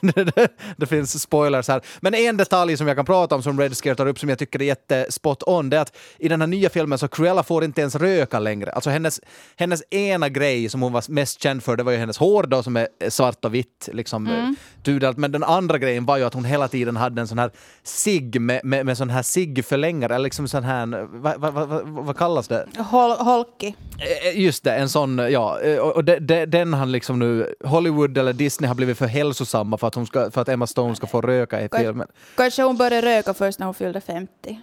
[0.78, 1.82] det, finns spoilers här.
[2.00, 4.40] Men en detalj som jag kan prata om som Red Scare tar upp som jag
[4.40, 7.64] tycker är jättespot on, det är att i den här nya filmen så Cruella får
[7.64, 8.72] inte ens röka längre.
[8.72, 9.22] Alltså hennes,
[9.56, 12.64] hennes ena grej som hon var mest känd för, det var ju hennes hår då
[12.64, 14.56] som är svart och vitt, liksom mm.
[14.84, 15.18] tudelt.
[15.18, 17.52] Men den andra grejen var ju att hon hela tiden hade en sån här
[17.84, 22.18] cigg med, med, med sån här ciggförlängare, eller liksom sån här, vad, vad, vad, vad
[22.18, 22.68] kallas det?
[22.78, 23.74] Hol holky.
[24.00, 25.60] Eh, just det, en sån, ja.
[25.60, 29.78] Eh, och de, de, den han liksom nu, Hollywood eller Disney har blivit för hälsosamma
[29.78, 32.08] för att, hon ska, för att Emma Stone ska få röka i filmen.
[32.36, 34.62] Kanske hon började röka först när hon fyllde 50.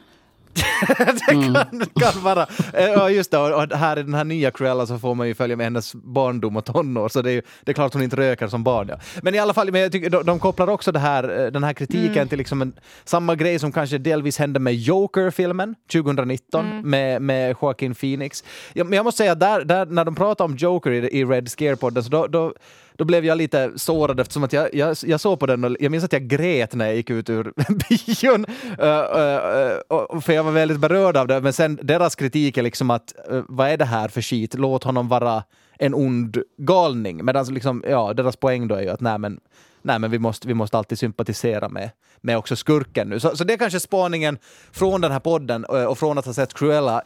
[0.88, 1.86] det kan, mm.
[2.00, 2.46] kan vara.
[2.72, 3.38] Eh, ja, just det.
[3.38, 6.56] Och här i den här nya Cruella så får man ju följa med hennes barndom
[6.56, 8.88] och tonår, så det är, det är klart hon inte röker som barn.
[8.88, 8.96] Ja.
[9.22, 11.72] Men i alla fall, men jag tycker, de, de kopplar också här, eh, den här
[11.72, 12.28] kritiken mm.
[12.28, 12.72] till liksom en,
[13.04, 16.90] samma grej som kanske delvis hände med Joker-filmen 2019 mm.
[16.90, 18.44] med, med Joaquin Phoenix.
[18.72, 21.48] Ja, men jag måste säga, där, där, när de pratar om Joker i, i Red
[21.48, 22.54] Scare-podden, så då, då
[22.98, 25.90] då blev jag lite sårad eftersom att jag, jag, jag såg på den och jag
[25.90, 27.52] minns att jag grät när jag gick ut ur
[27.88, 28.46] bion.
[28.80, 31.40] Uh, uh, uh, för jag var väldigt berörd av det.
[31.40, 33.14] Men sen deras kritik är liksom att
[33.48, 34.54] vad är det här för skit?
[34.54, 35.42] Låt honom vara
[35.78, 37.24] en ond galning.
[37.24, 39.40] Medan liksom, ja, deras poäng då är ju att nej men,
[39.82, 43.20] nej, men vi, måste, vi måste alltid sympatisera med, med också skurken nu.
[43.20, 44.38] Så, så det är kanske spaningen
[44.72, 47.02] från den här podden och från att ha sett Cruella.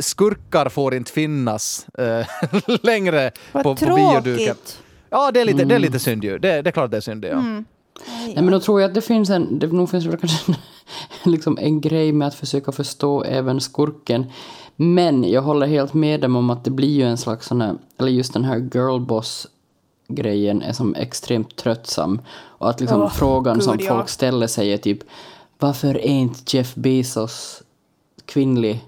[0.00, 1.86] skurkar får inte finnas
[2.82, 4.56] längre Vad på, på bioduken.
[5.14, 5.68] Ja, det är lite, mm.
[5.68, 6.00] det är lite mm.
[6.00, 6.38] synd ju.
[6.38, 7.30] Det, det är klart det är synd, ja.
[7.30, 7.64] Mm.
[8.26, 10.58] Nej, men då tror jag att det finns en, det nog finns kanske en,
[11.32, 14.26] liksom en grej med att försöka förstå även skurken.
[14.76, 17.74] Men jag håller helt med dem om att det blir ju en slags sån här,
[17.98, 19.46] eller just den här girlboss
[20.08, 22.20] grejen är som extremt tröttsam.
[22.36, 23.88] Och att liksom oh, frågan God, som ja.
[23.88, 24.98] folk ställer sig är typ
[25.58, 27.62] varför är inte Jeff Bezos
[28.24, 28.84] kvinnlig?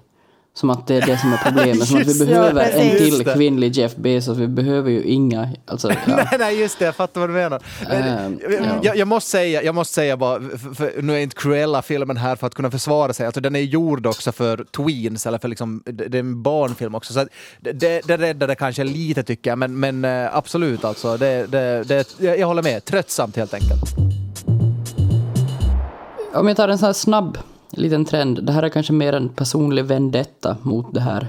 [0.57, 1.87] Som att det är det som är problemet.
[1.87, 4.37] Som att vi behöver ja, en till kvinnlig Jeff Bezos.
[4.37, 5.49] Vi behöver ju inga.
[5.65, 5.97] Alltså, ja.
[6.05, 6.85] nej, nej, just det.
[6.85, 7.61] Jag fattar vad du menar.
[7.87, 11.19] Men, uh, jag, jag, jag, måste säga, jag måste säga bara, för, för, nu är
[11.19, 13.25] inte Cruella-filmen här för att kunna försvara sig.
[13.25, 17.13] Alltså, den är gjord också för tweens, eller för liksom, det är en barnfilm också.
[17.13, 17.27] Så
[17.59, 21.17] det, det räddar det kanske lite tycker jag, men, men uh, absolut alltså.
[21.17, 22.85] Det, det, det, jag håller med.
[22.85, 23.83] Tröttsamt helt enkelt.
[26.33, 27.37] Om jag tar en sån här snabb
[27.77, 28.43] liten trend.
[28.43, 31.27] Det här är kanske mer en personlig vendetta mot det här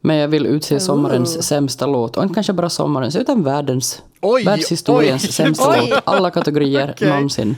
[0.00, 2.16] Men jag vill utse sommarens sämsta låt.
[2.16, 5.32] Och inte kanske bara sommarens, utan världens, Oj, världshistoriens oj.
[5.32, 5.88] sämsta Oj.
[5.90, 6.00] låt.
[6.04, 7.08] Alla kategorier Okej.
[7.08, 7.56] någonsin.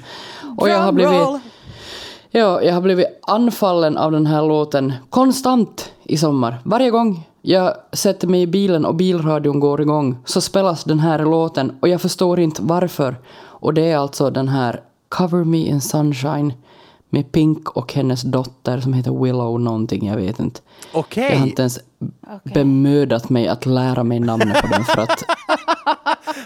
[0.59, 1.43] Och jag har blivit...
[2.31, 6.59] Ja, jag har blivit anfallen av den här låten konstant i sommar.
[6.65, 11.19] Varje gång jag sätter mig i bilen och bilradion går igång så spelas den här
[11.19, 13.17] låten och jag förstår inte varför.
[13.39, 16.53] Och det är alltså den här Cover Me in Sunshine
[17.11, 20.61] med Pink och hennes dotter som heter Willow någonting, jag vet inte.
[20.93, 21.31] Okej.
[21.31, 21.81] Jag har inte ens
[22.55, 25.25] bemödat mig att lära mig namnet på den för att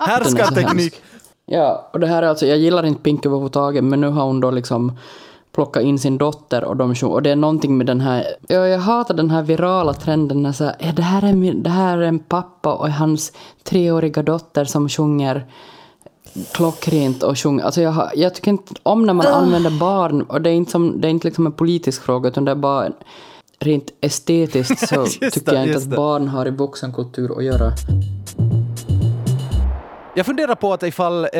[0.09, 0.95] Härskarteknik.
[1.47, 4.41] Ja, och det här är alltså, jag gillar inte Pink överhuvudtaget, men nu har hon
[4.41, 4.93] då liksom
[5.53, 8.79] plockat in sin dotter och de och det är någonting med den här, ja, jag
[8.79, 11.99] hatar den här virala trenden när så här, "Ja, det här är min, det här
[11.99, 15.47] är en pappa och hans treåriga dotter som sjunger
[16.53, 20.43] klockrent och sjunger, alltså jag, har, jag tycker inte om när man använder barn och
[20.43, 22.87] det är inte, som, det är inte liksom en politisk fråga utan det är bara
[22.87, 22.93] en-
[23.59, 25.97] rent estetiskt så tycker det, jag inte just att det.
[25.97, 27.73] barn har i vuxenkultur att göra.
[30.15, 31.31] Jag funderar på att ifall eh,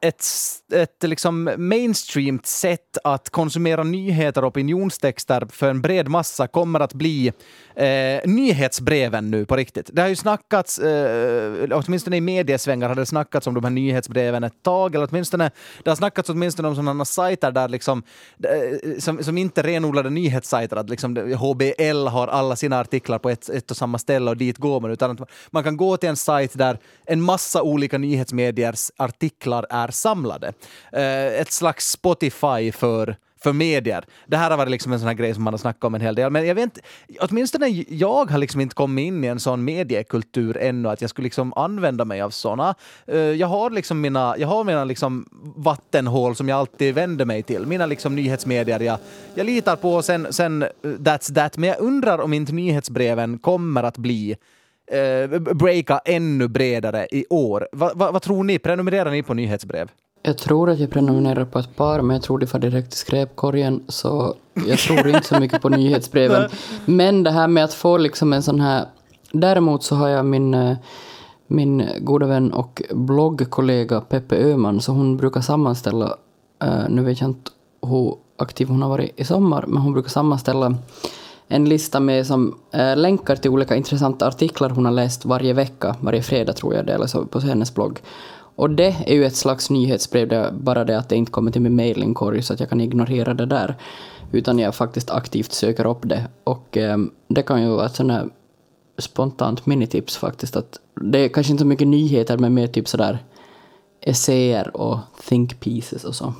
[0.00, 0.24] ett,
[0.72, 6.94] ett liksom mainstreamt sätt att konsumera nyheter och opinionstexter för en bred massa kommer att
[6.94, 7.32] bli
[7.76, 9.90] eh, nyhetsbreven nu på riktigt.
[9.92, 14.44] Det har ju snackats, eh, åtminstone i mediesvängar har det snackats om de här nyhetsbreven
[14.44, 15.50] ett tag, eller åtminstone,
[15.82, 18.02] det har snackats åtminstone om sådana sajter där liksom,
[18.42, 23.48] eh, som, som inte renodlade nyhetssajter, att liksom HBL har alla sina artiklar på ett,
[23.48, 26.16] ett och samma ställe och dit går man, utan att man kan gå till en
[26.16, 30.52] sajt där en massa olika nyheter nyhetsmediers artiklar är samlade.
[30.92, 34.04] Eh, ett slags Spotify för för medier.
[34.26, 36.00] Det här har varit liksom en sån här grej som man har snackat om en
[36.00, 36.30] hel del.
[36.30, 36.80] Men jag vet inte,
[37.20, 41.26] åtminstone jag har liksom inte kommit in i en sån mediekultur ännu att jag skulle
[41.26, 42.74] liksom använda mig av såna.
[43.06, 45.26] Eh, jag har liksom mina, jag har mina liksom
[45.56, 47.66] vattenhål som jag alltid vänder mig till.
[47.66, 48.98] Mina liksom nyhetsmedier jag,
[49.34, 51.56] jag litar på, sen, sen eh, that's that.
[51.56, 54.36] Men jag undrar om inte nyhetsbreven kommer att bli
[54.86, 57.68] eh, breaka ännu bredare i år.
[57.72, 58.58] Va, va, vad tror ni?
[58.58, 59.90] Prenumererar ni på nyhetsbrev?
[60.22, 62.96] Jag tror att jag prenumererar på ett par, men jag tror det får direkt i
[62.96, 64.34] skräpkorgen, så
[64.66, 66.50] jag tror inte så mycket på nyhetsbreven.
[66.84, 68.86] Men det här med att få liksom en sån här...
[69.32, 70.76] Däremot så har jag min, eh,
[71.46, 76.16] min goda vän och bloggkollega Peppe Öhman, så hon brukar sammanställa,
[76.62, 77.50] eh, nu vet jag inte
[77.82, 80.74] hur aktiv hon har varit i sommar, men hon brukar sammanställa
[81.48, 85.96] en lista med som, eh, länkar till olika intressanta artiklar hon har läst varje vecka,
[86.00, 88.00] varje fredag tror jag det, är, på hennes blogg.
[88.56, 91.62] Och det är ju ett slags nyhetsbrev, där bara det att det inte kommer till
[91.62, 93.76] min mailinkorg så att jag kan ignorera det där.
[94.32, 96.28] Utan jag faktiskt aktivt söker upp det.
[96.44, 98.28] Och eh, det kan ju vara ett sånt här
[98.98, 100.56] spontant minitips faktiskt.
[100.56, 103.18] Att det är kanske inte så mycket nyheter men mer typ sådär
[104.00, 106.34] essäer och think pieces och så.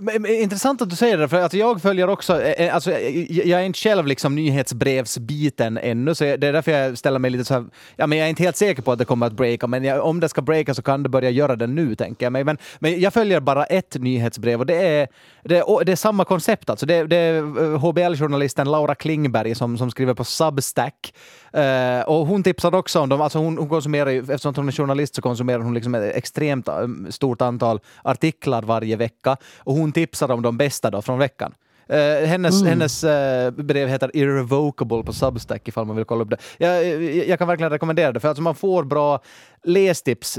[0.00, 2.92] Men, men, intressant att du säger det, för att jag följer också, eh, eh, alltså,
[2.92, 7.18] eh, jag, är inte själv liksom nyhetsbrevsbiten ännu, så jag- det är därför jag ställer
[7.18, 7.64] mig lite så här,
[7.96, 10.04] ja men jag är inte helt säker på att det kommer att breaka, men jag,
[10.04, 12.44] om det ska breaka så kan det börja göra det nu, tänker jag mig.
[12.44, 15.08] Men, men jag följer bara ett nyhetsbrev och det är,
[15.44, 16.86] det är, det är samma koncept alltså.
[16.86, 21.14] Det, det är HBL-journalisten Laura Klingberg som, som skriver på Substack.
[21.54, 24.72] Eh, och hon tipsade också om dem, alltså hon, hon konsumerar ju, eftersom hon är
[24.72, 26.74] journalist så konsumerar hon liksom ett extremt eh,
[27.10, 29.36] stort antal artiklar varje vecka.
[29.58, 31.54] Och hon tipsar om de bästa då från veckan.
[31.88, 36.36] Eh, hennes hennes eh, brev heter Irrevocable på Substack ifall man vill kolla upp det.
[36.58, 39.20] Jag, jag, jag kan verkligen rekommendera det för alltså man får bra
[39.64, 40.34] lästips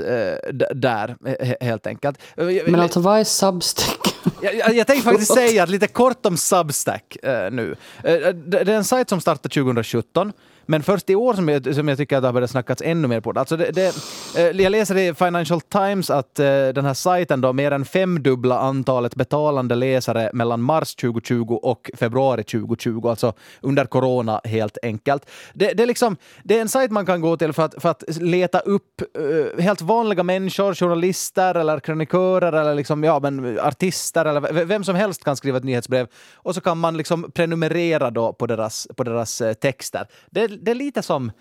[0.52, 2.20] d- där he- helt enkelt.
[2.36, 4.16] Men alltså vad är Substack?
[4.42, 7.18] jag, jag, jag tänkte faktiskt säga lite kort om Substack
[7.52, 7.76] nu.
[8.04, 10.32] Det, det är en sajt som startade 2017.
[10.66, 13.08] Men först i år som jag, som jag tycker att det har börjat snackas ännu
[13.08, 13.40] mer på det.
[13.40, 13.96] Alltså det, det
[14.38, 18.60] eh, jag läser i Financial Times att eh, den här sajten då mer än femdubbla
[18.60, 25.30] antalet betalande läsare mellan mars 2020 och februari 2020, alltså under corona helt enkelt.
[25.54, 27.90] Det, det, är, liksom, det är en sajt man kan gå till för att, för
[27.90, 34.26] att leta upp eh, helt vanliga människor, journalister eller krönikörer eller liksom, ja, men artister
[34.26, 38.34] eller vem som helst kan skriva ett nyhetsbrev och så kan man liksom prenumerera då
[38.34, 40.08] på deras, på deras texter.
[40.30, 41.32] Det, det är lite som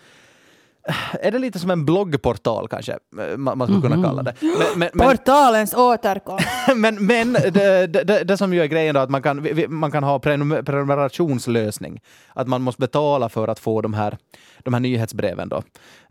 [1.20, 2.98] är det lite som en bloggportal kanske,
[3.36, 4.34] man skulle kunna kalla det.
[4.40, 6.46] Men, men, men, Portalens återkomst.
[6.76, 10.04] men, men det, det, det, som ju är grejen då, att man kan, man kan
[10.04, 12.00] ha prenum- prenumerationslösning.
[12.34, 14.16] Att man måste betala för att få de här,
[14.58, 15.48] de här nyhetsbreven.
[15.48, 15.62] Då.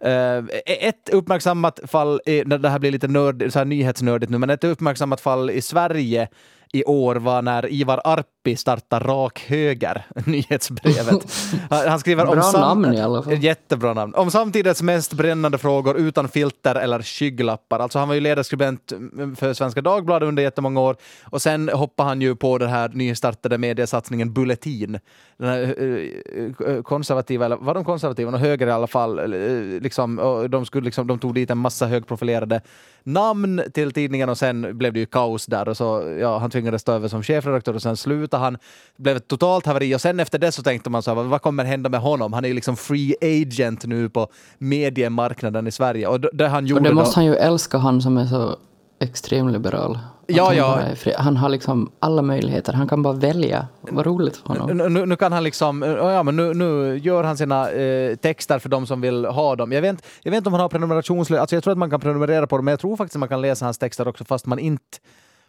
[0.08, 4.64] Eh, ett uppmärksammat fall, det här blir lite nörd, så här nyhetsnördigt nu, men ett
[4.64, 6.28] uppmärksammat fall i Sverige
[6.74, 11.34] i år var när Ivar Arpi Lappi startar rak höger, nyhetsbrevet.
[11.70, 13.34] Han skriver om sam- namn i alla fall.
[13.34, 14.14] Jättebra namn.
[14.16, 17.80] Om samtidens mest brännande frågor utan filter eller skygglappar.
[17.80, 18.94] Alltså han var ju ledarskribent
[19.38, 23.58] för Svenska Dagbladet under jättemånga år och sen hoppade han ju på den här nystartade
[23.58, 25.00] mediesatsningen Bulletin.
[25.38, 28.32] Den här eh, eh, konservativa, eller var de konservativa?
[28.32, 29.20] Och höger i alla fall.
[29.20, 30.16] eh, Liksom,
[30.52, 32.62] de, skulle liksom, de tog dit en massa högprofilerade
[33.04, 36.84] namn till tidningen och sen blev det ju kaos där och så ja, han tvingades
[36.84, 37.98] ta över som chefredaktör och sen
[38.34, 38.58] slutade han.
[38.98, 41.66] Blev ett totalt haveri och sen efter det så tänkte man så här, vad- kommer
[41.66, 42.34] hända med honom?
[42.34, 44.28] Han är ju liksom free agent nu på
[44.60, 48.02] mediemarknaden i Sverige och det han gjorde Och det då- måste han ju älska, han
[48.02, 48.56] som är så
[49.00, 50.00] extremliberal.
[50.28, 50.80] Ja, han ja.
[51.18, 53.68] Han har liksom alla möjligheter, han kan bara välja.
[53.82, 54.78] Vad roligt för honom.
[54.78, 58.60] Nu, nu, nu kan han liksom, ja men nu, nu gör han sina eh, texter
[58.60, 59.72] för de som vill ha dem.
[59.72, 62.00] Jag vet, jag vet inte om han har prenumerationslösning, alltså jag tror att man kan
[62.00, 64.46] prenumerera på dem, men jag tror faktiskt att man kan läsa hans texter också fast
[64.46, 64.98] man inte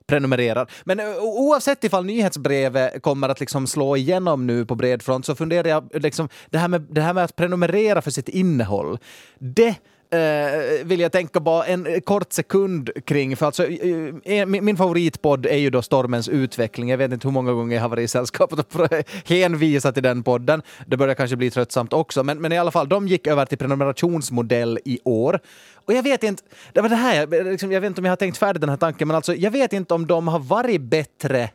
[0.06, 0.70] prenumererar.
[0.84, 5.34] Men eh, oavsett ifall nyhetsbrevet kommer att liksom slå igenom nu på bred front så
[5.34, 8.98] funderar jag, liksom, det, här med, det här med att prenumerera för sitt innehåll,
[9.38, 9.74] det
[10.10, 13.36] eh, vill jag tänka bara en kort sekund kring.
[13.36, 16.88] För alltså, eh, eh, min, min favoritpodd är ju då Stormens utveckling.
[16.88, 18.88] Jag vet inte hur många gånger jag har varit i sällskapet och
[19.24, 20.62] hänvisat till den podden.
[20.86, 23.58] Det börjar kanske bli tröttsamt också, men, men i alla fall, de gick över till
[23.58, 25.40] prenumerationsmodell i år.
[25.86, 26.42] Och jag vet inte,
[26.72, 28.76] det var det här, liksom, jag vet inte om jag har tänkt färdigt den här
[28.76, 31.50] tanken, men alltså, jag vet inte om de har varit bättre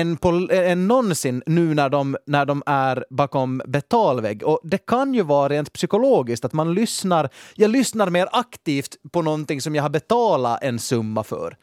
[0.00, 4.42] än, på, än någonsin nu när de, när de är bakom betalvägg.
[4.44, 9.22] Och det kan ju vara rent psykologiskt att man lyssnar, jag lyssnar mer aktivt på
[9.22, 11.56] någonting som jag har betalat en summa för.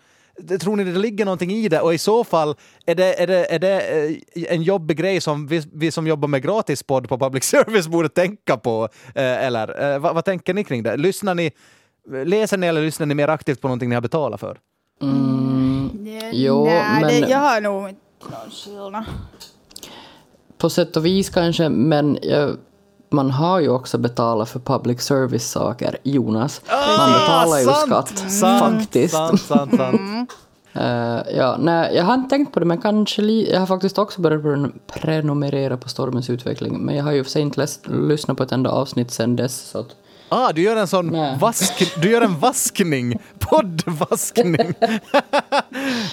[0.61, 1.81] Tror ni det ligger någonting i det?
[1.81, 2.55] Och i så fall,
[2.86, 3.81] är det, är det, är det
[4.36, 8.09] eh, en jobbig grej som vi, vi som jobbar med gratispodd på public service borde
[8.09, 8.89] tänka på?
[9.15, 10.97] Eh, Eller eh, vad, vad tänker ni kring det?
[10.97, 11.51] Lyssnar ni,
[12.25, 14.57] läser ni eller lyssnar ni mer aktivt på någonting ni har betalat för?
[16.31, 18.01] Jo, Nej, men- det, jag har nog inte
[18.32, 19.03] någon skillnad.
[20.57, 22.57] På sätt och vis kanske, men jag,
[23.09, 26.61] man har ju också betalat för public service-saker, Jonas.
[26.97, 28.09] man betalar ju skatt,
[28.59, 29.13] faktiskt.
[29.15, 30.32] Sant, sant, sant.
[30.76, 33.97] Eh, ja, nej, jag har inte tänkt på det, men kanske li- jag har faktiskt
[33.97, 36.78] också börjat pren- prenumerera på Stormens utveckling.
[36.86, 39.69] Men jag har ju för sig inte läst, lyssnat på ett enda avsnitt sedan dess.
[39.69, 39.95] Så att,
[40.36, 41.38] Ah, du gör en sån Nej.
[41.39, 44.73] vask, du gör en vaskning, poddvaskning.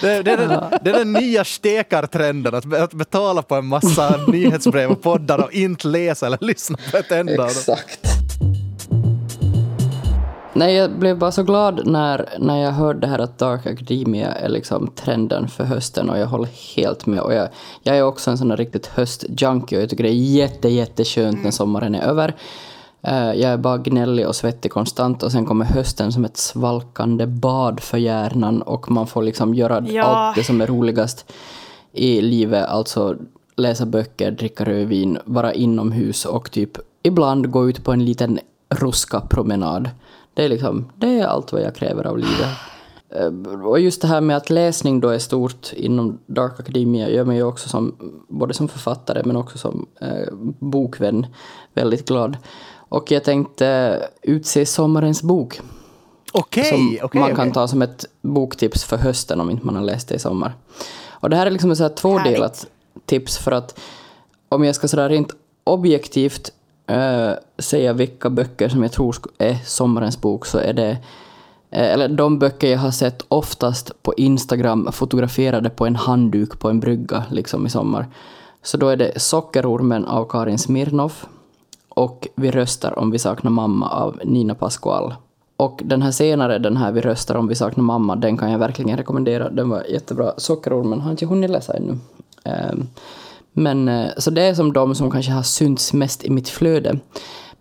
[0.01, 4.19] det, det, är den, det är den nya stekartrenden, att, att betala på en massa
[4.27, 7.45] nyhetsbrev och poddar och inte läsa eller lyssna på ett enda.
[7.45, 7.99] Exakt.
[10.53, 14.31] Nej, jag blev bara så glad när, när jag hörde det här att Dark Academia
[14.31, 17.19] är liksom trenden för hösten och jag håller helt med.
[17.19, 17.49] Och jag,
[17.83, 21.43] jag är också en sån där riktigt höstjunkie och jag tycker det är jätte, jätteskönt
[21.43, 22.35] när sommaren är över.
[23.03, 27.25] Eh, jag är bara gnällig och svettig konstant och sen kommer hösten som ett svalkande
[27.27, 30.03] bad för hjärnan och man får liksom göra Ja.
[30.03, 31.31] allt det som är roligast
[31.91, 33.15] i livet, alltså
[33.55, 38.39] läsa böcker, dricka rödvin, vara inomhus och typ ibland gå ut på en liten
[38.69, 39.89] ruska promenad.
[40.33, 42.47] Det är liksom, det är allt vad jag kräver av livet.
[43.09, 47.25] Eh, Och just det här med att läsning då är stort inom Dark Academia gör
[47.25, 47.95] mig ju också som,
[48.27, 51.25] både som författare men också som eh, bokvän
[51.73, 52.37] väldigt glad.
[52.91, 57.21] Och jag tänkte utse sommarens bok som Okej, okej.
[57.21, 57.53] man kan okej.
[57.53, 60.53] ta som ett boktips för hösten om inte man har läst det i sommar.
[61.09, 62.67] Och det här är liksom ett tvådelat
[63.05, 63.79] tips för att
[64.49, 66.51] om jag ska sådär rent objektivt
[66.87, 70.89] eh, säga vilka böcker som jag tror är sommarens bok så är det
[71.71, 76.69] eh, eller de böcker jag har sett oftast på Instagram fotograferade på en handduk på
[76.69, 78.07] en brygga liksom i sommar.
[78.63, 81.25] Så då är det Sockerormen av Karin Smirnoff
[81.95, 85.13] och Vi röstar om vi saknar mamma av Nina Pascual.
[85.57, 88.59] Och den här senare, den här Vi röstar om vi saknar mamma, den kan jag
[88.59, 89.49] verkligen rekommendera.
[89.49, 90.33] Den var jättebra.
[90.37, 91.97] Sockerormen har inte hunnit läsa ännu.
[92.43, 92.87] Ehm,
[93.53, 96.99] men eh, så det är som de som kanske har synts mest i mitt flöde.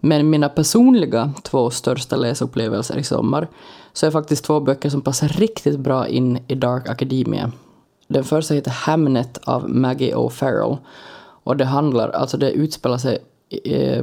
[0.01, 3.49] Men mina personliga två största läsupplevelser i sommar
[3.93, 7.53] så är faktiskt två böcker som passar riktigt bra in i Dark Academia.
[8.09, 10.79] Den första heter Hamnet av Maggie O'Farrell.
[11.45, 13.19] Och det handlar, alltså det utspelar sig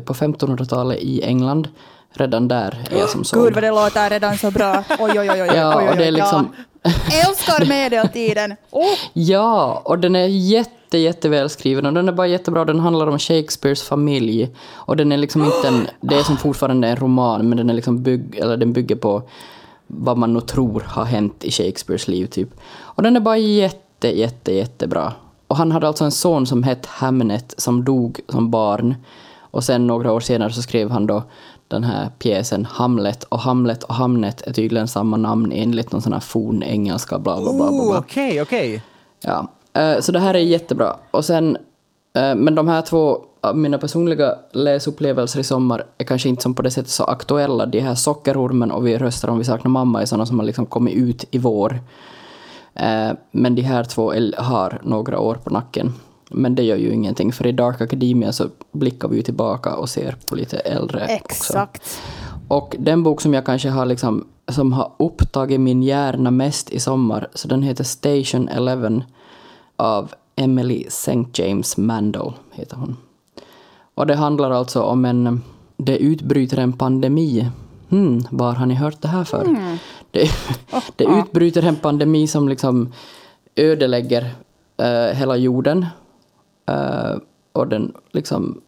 [0.05, 1.67] på 1500-talet i England.
[2.13, 3.53] Redan där är jag som Gud såld.
[3.53, 4.83] vad det låter redan så bra.
[4.99, 6.47] Oj, oj, oj, oj, oj, Ja, oj, och det är liksom...
[6.55, 6.91] ja.
[7.27, 8.55] Älskar medeltiden.
[8.71, 8.83] Oh.
[9.13, 12.65] Ja, och den är jätte, jätteväl skriven och den är bara jättebra.
[12.65, 14.49] Den handlar om Shakespeares familj.
[14.73, 15.87] Och den är liksom inte en...
[16.01, 19.21] Det är som fortfarande en roman, men den är liksom bygg, eller den bygger på
[19.87, 22.49] vad man nog tror har hänt i Shakespeares liv, typ.
[22.79, 25.13] Och den är bara jätte, jätte, jättebra.
[25.47, 28.95] Och han hade alltså en son som hette Hamnet som dog som barn.
[29.57, 31.23] Och sen några år senare så skrev han då
[31.67, 33.23] den här pjäsen Hamlet.
[33.23, 37.53] Och Hamlet och Hamnet är tydligen samma namn enligt någon sån här fornengelska bla bla
[37.53, 37.97] bla.
[37.97, 38.81] Okej, okej.
[39.21, 39.47] Ja.
[39.73, 40.95] Eh, Så det här är jättebra.
[41.11, 41.57] Och sen,
[42.13, 43.17] eh, men de här två
[43.53, 47.65] mina personliga läsupplevelser i sommar är kanske inte som på det sättet så aktuella.
[47.65, 50.65] De här Sockerormen och Vi röstar om vi saknar mamma är sådana som har liksom
[50.65, 51.79] kommit ut i vår.
[52.73, 55.93] Eh, Men de här två har några år på nacken.
[56.29, 59.89] Men det gör ju ingenting, för i Dark Academia så blickar vi ju tillbaka och
[59.89, 61.13] ser på lite äldre också.
[61.13, 62.01] Exakt.
[62.47, 66.79] Och den bok som jag kanske har liksom, som har upptagit min hjärna mest i
[66.79, 69.01] sommar, så den heter Station 11
[69.75, 71.25] av Emily St.
[71.33, 72.97] James Mandel, heter hon.
[73.95, 75.41] Och det handlar alltså om en,
[75.77, 77.49] det utbryter en pandemi.
[77.89, 79.57] Hmm, var har ni hört det här för?
[80.11, 80.29] Det,
[80.95, 82.93] det utbryter en pandemi som liksom
[83.55, 84.35] ödelägger
[84.77, 85.85] eh, hela jorden.
[86.67, 87.17] Eh,
[87.51, 88.61] och den liksom,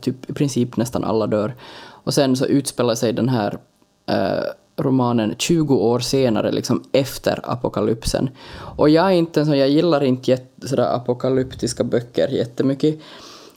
[0.00, 1.54] typ i princip nästan alla dör.
[1.90, 3.58] Och sen så utspelar sig den här
[4.06, 4.44] eh,
[4.76, 8.30] romanen 20 år senare, liksom efter apokalypsen.
[8.76, 12.98] Och jag är inte en jag gillar inte jätte, sådär apokalyptiska böcker jättemycket.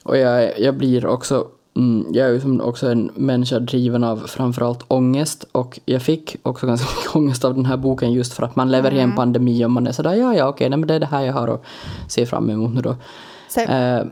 [0.03, 4.17] Och jag, jag blir också, mm, jag är ju som också en människa driven av
[4.17, 5.45] framförallt ångest.
[5.51, 8.71] Och jag fick också ganska mycket ångest av den här boken just för att man
[8.71, 10.99] lever i en pandemi och man är sådär, ja ja okej, nej, men det är
[10.99, 11.63] det här jag har att
[12.07, 12.95] se fram emot nu då.
[13.57, 14.03] Eh,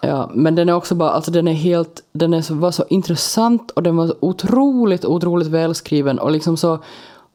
[0.00, 2.84] ja, men den är också bara, alltså den är helt, den är så, var så
[2.88, 6.78] intressant och den var så otroligt, otroligt välskriven och liksom så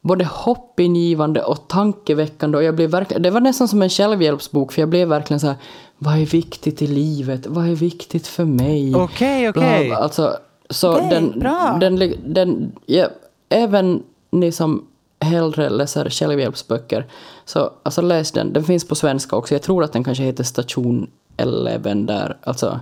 [0.01, 4.81] både hoppingivande och tankeväckande och jag blev verkligen, det var nästan som en självhjälpsbok för
[4.81, 5.55] jag blev verkligen så här,
[5.97, 7.47] vad är viktigt i livet?
[7.47, 8.95] Vad är viktigt för mig?
[8.95, 9.87] Okej, Bla, okej.
[9.87, 9.95] bla.
[9.97, 10.37] Alltså,
[10.69, 11.77] så Okej, den, bra.
[11.81, 13.07] den, den, ja,
[13.49, 14.85] även ni som
[15.19, 17.05] hellre läser självhjälpsböcker,
[17.51, 18.53] så alltså läs den.
[18.53, 19.55] Den finns på svenska också.
[19.55, 22.79] Jag tror att den kanske heter Station 11 där, alltså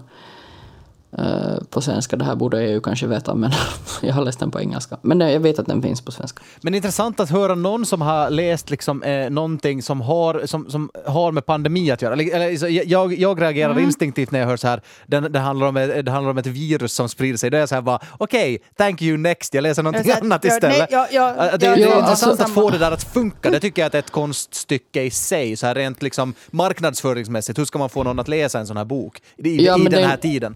[1.70, 2.16] på svenska.
[2.16, 3.52] Det här borde jag ju kanske veta, men
[4.02, 4.98] jag har läst den på engelska.
[5.02, 6.42] Men eh, jag vet att den finns på svenska.
[6.62, 10.90] Men intressant att höra någon som har läst liksom, eh, någonting som har, som, som
[11.06, 12.14] har med pandemi att göra.
[12.14, 13.84] Eller, jag, jag reagerar Mm.
[13.84, 16.48] instinktivt när jag hör så här, det, det, handlar om, ett- det handlar om ett
[16.48, 17.50] virus som sprider sig.
[17.50, 20.46] Då är jag så här bara, okej, thank you next, jag läser någonting Jag annat
[20.46, 20.78] istället.
[20.78, 22.92] nej, ja, ja, Äh, det, ja, det är ja, intressant alltså- att få det där
[22.92, 23.50] att funka.
[23.50, 27.60] Det tycker jag att är ett konststycke i sig, så här rent liksom marknadsföringsmässigt.
[27.60, 29.92] Hur ska man få någon att läsa en sån här bok i, Ja, i den
[29.92, 30.56] det- här tiden?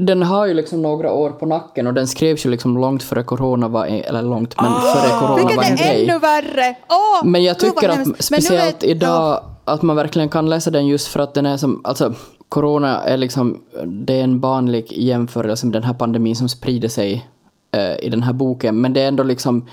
[0.00, 3.22] Den har ju liksom några år på nacken och den skrevs ju liksom långt före
[3.22, 6.08] corona var, en, eller långt, men före corona var en är grej.
[6.08, 6.76] ännu värre!
[6.88, 8.24] Åh, Men jag tycker att hemskt.
[8.24, 11.80] Speciellt vet- idag att man verkligen kan läsa den just för att den är som,
[11.84, 12.12] alltså
[12.48, 17.28] corona är liksom, det är en vanlig jämförelse med den här pandemin som sprider sig
[17.76, 19.68] eh, i den här boken, men det är ändå liksom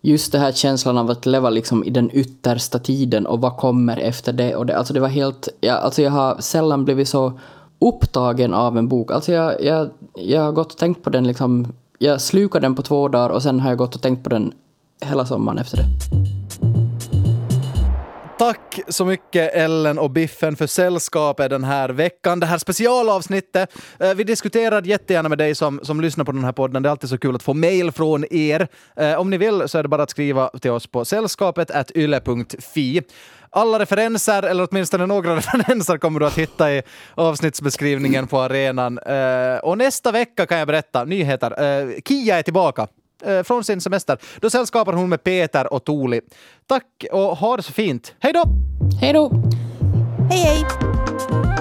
[0.00, 3.96] just det här känslan av att leva liksom i den yttersta tiden och vad kommer
[3.96, 7.32] efter det och det, alltså det var helt, ja, alltså jag har sällan blivit så
[7.88, 11.72] upptagen av en bok, alltså jag, jag, jag har gått och tänkt på den liksom,
[11.98, 14.52] jag slukade den på två dagar och sen har jag gått och tänkt på den
[15.04, 16.71] hela sommaren efter det.
[18.42, 22.40] Tack så mycket Ellen och Biffen för sällskapet den här veckan.
[22.40, 23.74] Det här specialavsnittet.
[24.00, 26.82] Eh, vi diskuterar jättegärna med dig som, som lyssnar på den här podden.
[26.82, 28.68] Det är alltid så kul att få mejl från er.
[28.96, 33.02] Eh, om ni vill så är det bara att skriva till oss på sällskapet yle.fi.
[33.50, 36.82] Alla referenser, eller åtminstone några referenser, kommer du att hitta i
[37.14, 38.98] avsnittsbeskrivningen på arenan.
[38.98, 42.00] Eh, och nästa vecka kan jag berätta nyheter.
[42.08, 42.88] Kia är tillbaka
[43.24, 44.18] eh, från sin semester.
[44.40, 46.20] Då sällskapar hon med Peter och Tuli.
[46.66, 48.14] Tack och ha det så fint.
[48.18, 48.44] Hej då!
[49.00, 49.32] Hej då!
[50.30, 51.51] Hej hej!